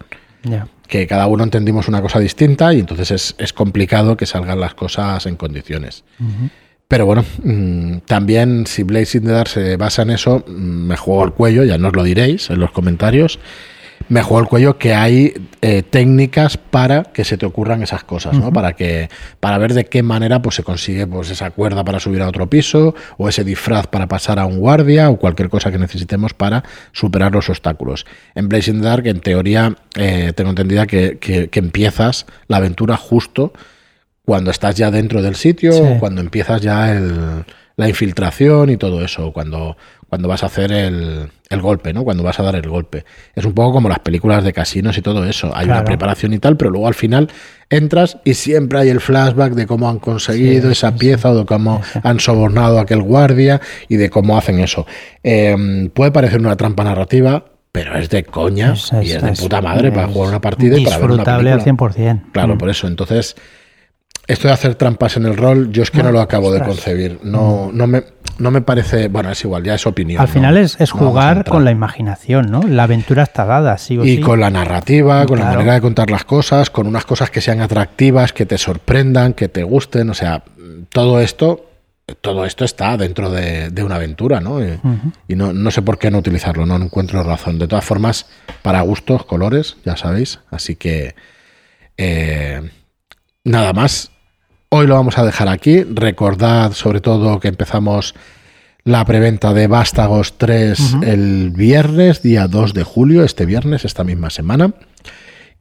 Que 0.88 1.06
cada 1.06 1.28
uno 1.28 1.44
entendimos 1.44 1.88
una 1.88 2.02
cosa 2.02 2.20
distinta 2.20 2.74
y 2.74 2.80
entonces 2.80 3.36
es, 3.38 3.54
complicado 3.54 4.18
que 4.18 4.26
salgan 4.26 4.60
las 4.60 4.74
cosas 4.74 5.26
en 5.28 5.36
condiciones. 5.36 6.04
Pero 6.88 7.06
bueno, 7.06 7.26
mm, 7.44 7.98
también 8.06 8.66
si 8.66 8.84
Blazing 8.84 9.24
the 9.24 9.32
Dark 9.32 9.50
se 9.50 9.76
basa 9.76 10.04
en 10.04 10.12
eso, 10.12 10.46
mm, 10.48 10.52
me 10.52 10.96
juego 10.96 11.26
el 11.26 11.34
cuello, 11.34 11.63
ya 11.63 11.78
nos 11.78 11.94
lo 11.94 12.04
diréis 12.04 12.50
en 12.50 12.60
los 12.60 12.72
comentarios 12.72 13.40
me 14.10 14.22
juego 14.22 14.42
el 14.42 14.48
cuello 14.48 14.78
que 14.78 14.94
hay 14.94 15.34
eh, 15.62 15.84
técnicas 15.84 16.58
para 16.58 17.04
que 17.04 17.24
se 17.24 17.38
te 17.38 17.46
ocurran 17.46 17.84
esas 17.84 18.04
cosas, 18.04 18.38
¿no? 18.38 18.52
Para 18.54 18.74
que 18.74 19.10
para 19.40 19.58
ver 19.58 19.74
de 19.74 19.86
qué 19.86 20.04
manera 20.04 20.42
pues 20.42 20.56
se 20.56 20.64
consigue 20.64 21.08
pues 21.08 21.30
esa 21.30 21.52
cuerda 21.52 21.84
para 21.84 22.00
subir 22.00 22.22
a 22.22 22.28
otro 22.28 22.50
piso 22.50 22.96
o 23.18 23.28
ese 23.28 23.44
disfraz 23.44 23.88
para 23.88 24.08
pasar 24.08 24.40
a 24.40 24.46
un 24.46 24.60
guardia 24.60 25.10
o 25.10 25.18
cualquier 25.18 25.50
cosa 25.50 25.72
que 25.72 25.78
necesitemos 25.78 26.34
para 26.34 26.64
superar 26.92 27.34
los 27.34 27.50
obstáculos. 27.50 28.06
En 28.36 28.48
Blazing 28.48 28.82
Dark, 28.82 29.08
en 29.08 29.20
teoría, 29.20 29.76
eh, 29.96 30.32
tengo 30.36 30.52
entendida 30.52 30.88
que, 30.88 31.18
que, 31.20 31.50
empiezas 31.58 32.28
la 32.48 32.58
aventura 32.58 32.98
justo 32.98 33.52
cuando 34.24 34.52
estás 34.52 34.76
ya 34.76 34.92
dentro 34.92 35.22
del 35.22 35.36
sitio 35.36 35.76
o 35.76 36.00
cuando 36.00 36.22
empiezas 36.22 36.62
ya 36.62 36.92
el, 36.92 37.46
la 37.78 37.88
infiltración 37.88 38.72
y 38.72 38.78
todo 38.78 39.06
eso, 39.06 39.32
cuando 39.32 39.78
cuando 40.10 40.28
vas 40.28 40.43
a 40.43 40.46
hacer 40.46 40.72
el, 40.72 41.30
el, 41.50 41.62
golpe, 41.62 41.93
¿no? 41.93 42.04
Cuando 42.04 42.24
vas 42.24 42.39
a 42.39 42.43
dar 42.43 42.56
el 42.56 42.67
golpe. 42.70 43.04
Es 43.36 43.46
un 43.46 43.54
poco 43.54 43.74
como 43.74 43.89
las 43.89 44.00
películas 44.00 44.43
de 44.43 44.54
casinos 44.54 44.98
y 44.98 45.02
todo 45.02 45.26
eso. 45.26 45.52
Hay 45.54 45.65
una 45.65 45.84
preparación 45.84 46.34
y 46.34 46.39
tal, 46.39 46.56
pero 46.56 46.72
luego 46.72 46.88
al 46.88 46.93
final 46.93 47.30
entras 47.70 48.17
y 48.24 48.34
siempre 48.34 48.80
hay 48.80 48.89
el 48.89 49.02
flashback 49.02 49.54
de 49.54 49.67
cómo 49.67 49.89
han 49.89 50.00
conseguido 50.00 50.72
esa 50.72 50.96
pieza 50.96 51.32
o 51.32 51.39
de 51.39 51.46
cómo 51.46 51.82
han 52.04 52.20
sobornado 52.20 52.80
a 52.80 52.84
aquel 52.84 53.02
guardia 53.02 53.60
y 53.89 53.98
de 53.98 54.10
cómo 54.10 54.38
hacen 54.38 54.60
eso. 54.60 54.86
Em, 55.24 55.89
puede 55.89 56.12
parecer 56.12 56.39
una 56.39 56.56
trampa 56.56 56.84
narrativa, 56.84 57.43
pero 57.72 57.98
es 57.98 58.10
de 58.10 58.24
coña 58.24 58.74
y 59.04 59.12
es 59.12 59.22
de 59.22 59.34
puta 59.34 59.62
madre 59.62 59.91
para 59.91 60.08
jugar 60.08 60.30
una 60.30 60.41
partida 60.41 60.78
y 60.78 60.86
para 60.86 60.98
ver 61.00 61.12
una 61.12 61.24
película. 61.24 61.54
al 61.54 61.63
100%. 61.63 62.32
Claro, 62.32 62.56
mm. 62.56 62.58
por 62.58 62.70
eso. 62.70 62.88
Entonces, 62.88 63.36
esto 64.28 64.50
de 64.50 64.54
hacer 64.54 64.76
trampas 64.76 65.15
en 65.15 65.26
el 65.26 65.38
rol, 65.38 65.72
yo 65.72 65.84
es 65.84 65.89
que 65.89 66.04
no, 66.04 66.12
lo 66.12 66.20
acabo 66.20 66.52
de 66.52 66.62
concebir. 66.62 67.20
No, 67.24 67.72
no, 67.72 67.88
me, 67.88 68.04
no 68.39 68.52
me 68.52 68.62
parece. 68.62 69.08
Bueno, 69.08 69.32
es 69.32 69.43
igual, 69.43 69.63
ya 69.63 69.76
es 69.76 69.86
opinión. 69.86 70.21
Al 70.21 70.28
final 70.28 70.58
es, 70.58 70.78
jugar 70.91 71.43
con 71.45 71.65
la 71.65 71.71
imaginación, 71.71 72.52
¿no? 72.52 72.62
La 72.62 72.84
aventura 72.84 73.23
está 73.23 73.45
dada, 73.45 73.78
sí 73.78 73.97
o 73.97 74.06
y 74.06 74.19
con 74.19 74.39
la 74.39 74.50
narrativa, 74.50 75.26
con 75.26 75.39
la 75.39 75.45
manera 75.45 75.73
de 75.73 75.82
contar 75.82 76.10
las 76.10 76.23
cosas, 76.23 76.69
con 76.69 76.88
unas 76.88 77.06
cosas 77.06 77.30
que 77.30 77.41
sean 77.41 77.62
atractivas, 77.62 78.34
que 78.34 78.45
te 78.45 78.58
sorprendan, 78.58 79.34
que 79.34 79.47
te 79.47 79.63
gusten. 79.63 80.10
O 80.10 80.13
sea, 80.13 80.43
todo 80.89 81.19
esto. 81.19 81.63
Todo 82.21 82.45
esto 82.45 82.63
está 82.63 82.95
dentro 82.95 83.30
de, 83.30 83.84
una 83.84 83.95
aventura, 83.95 84.39
¿no? 84.39 84.63
Y, 84.63 85.36
no, 85.36 85.52
no, 85.52 85.71
sé 85.71 85.82
por 85.82 86.00
qué 86.00 86.10
no 86.10 86.19
utilizarlo, 86.19 86.65
no 86.65 86.78
encuentro 86.78 87.21
razón. 87.21 87.60
De 87.60 87.67
todas 87.67 87.84
formas, 87.84 88.28
para 88.62 88.80
gustos, 88.80 89.26
colores, 89.26 89.76
ya 89.84 89.97
sabéis. 89.97 90.39
Así 90.50 90.78
que. 90.78 91.15
Eh, 91.97 92.62
nada 93.43 93.73
más 93.73 94.12
Hoy 94.70 94.86
lo 94.86 94.96
vamos 94.96 95.18
a 95.18 95.24
dejar 95.24 95.48
aquí. 95.48 95.84
Recordad 95.84 96.74
sobre 96.74 97.00
todo 97.00 97.40
que 97.40 97.48
empezamos 97.48 98.16
la 98.84 99.06
preventa 99.06 99.54
de 99.54 99.68
Vástagos 99.68 100.38
3 100.38 100.98
el 101.04 101.52
viernes, 101.52 102.22
día 102.22 102.50
2 102.50 102.74
de 102.74 102.84
julio, 102.84 103.24
este 103.24 103.46
viernes, 103.46 103.86
esta 103.86 104.04
misma 104.04 104.30
semana. 104.30 104.74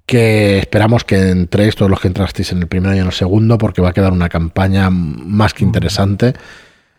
Que 0.07 0.59
esperamos 0.59 1.05
que 1.05 1.31
entréis 1.31 1.77
todos 1.77 1.88
los 1.90 2.01
que 2.01 2.09
entrasteis 2.09 2.51
en 2.51 2.59
el 2.59 2.66
primero 2.66 2.97
y 2.97 2.99
en 2.99 3.07
el 3.07 3.12
segundo, 3.12 3.59
porque 3.59 3.81
va 3.81 3.90
a 3.90 3.92
quedar 3.92 4.12
una 4.12 4.29
campaña 4.29 4.90
más 4.90 5.55
que 5.55 5.62
interesante. 5.62 6.35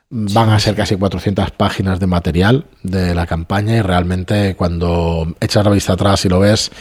Van 0.09 0.49
a 0.49 0.59
ser 0.59 0.75
casi 0.75 0.95
400 0.95 1.51
páginas 1.51 1.99
de 1.99 2.07
material 2.07 2.65
de 2.83 3.15
la 3.15 3.25
campaña 3.25 3.75
y 3.75 3.81
realmente 3.81 4.55
cuando 4.55 5.35
echas 5.41 5.65
la 5.65 5.71
vista 5.71 5.93
atrás 5.93 6.23
y 6.23 6.29
lo 6.29 6.39
ves, 6.39 6.71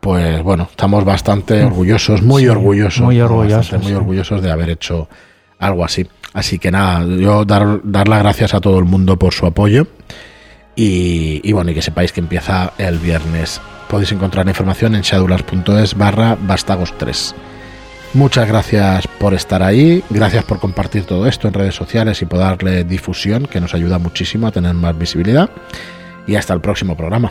pues 0.00 0.42
bueno, 0.42 0.68
estamos 0.70 1.04
bastante 1.04 1.64
orgullosos, 1.64 2.22
muy 2.22 2.46
orgullosos. 2.46 3.04
Muy 3.04 3.20
orgullosos. 3.20 3.82
Muy 3.82 3.92
orgullosos 3.92 4.42
de 4.42 4.50
haber 4.50 4.70
hecho 4.70 5.08
algo 5.58 5.84
así. 5.84 6.06
Así 6.32 6.58
que 6.58 6.70
nada, 6.70 7.04
yo 7.04 7.44
dar, 7.44 7.80
dar 7.82 8.08
las 8.08 8.22
gracias 8.22 8.54
a 8.54 8.60
todo 8.60 8.78
el 8.78 8.84
mundo 8.84 9.18
por 9.18 9.32
su 9.32 9.46
apoyo. 9.46 9.86
Y, 10.76 11.40
y, 11.42 11.52
bueno, 11.52 11.72
y 11.72 11.74
que 11.74 11.82
sepáis 11.82 12.12
que 12.12 12.20
empieza 12.20 12.72
el 12.78 12.98
viernes. 12.98 13.60
Podéis 13.88 14.12
encontrar 14.12 14.44
la 14.44 14.52
información 14.52 14.94
en 14.94 15.00
shadulars.es 15.00 15.96
barra 15.96 16.36
bastagos 16.40 16.96
3. 16.98 17.34
Muchas 18.14 18.48
gracias 18.48 19.06
por 19.18 19.34
estar 19.34 19.62
ahí, 19.62 20.02
gracias 20.08 20.44
por 20.44 20.60
compartir 20.60 21.04
todo 21.04 21.26
esto 21.26 21.48
en 21.48 21.54
redes 21.54 21.74
sociales 21.74 22.22
y 22.22 22.26
por 22.26 22.38
darle 22.38 22.84
difusión, 22.84 23.46
que 23.46 23.60
nos 23.60 23.74
ayuda 23.74 23.98
muchísimo 23.98 24.46
a 24.46 24.52
tener 24.52 24.74
más 24.74 24.96
visibilidad. 24.96 25.50
Y 26.26 26.36
hasta 26.36 26.54
el 26.54 26.60
próximo 26.60 26.96
programa. 26.96 27.30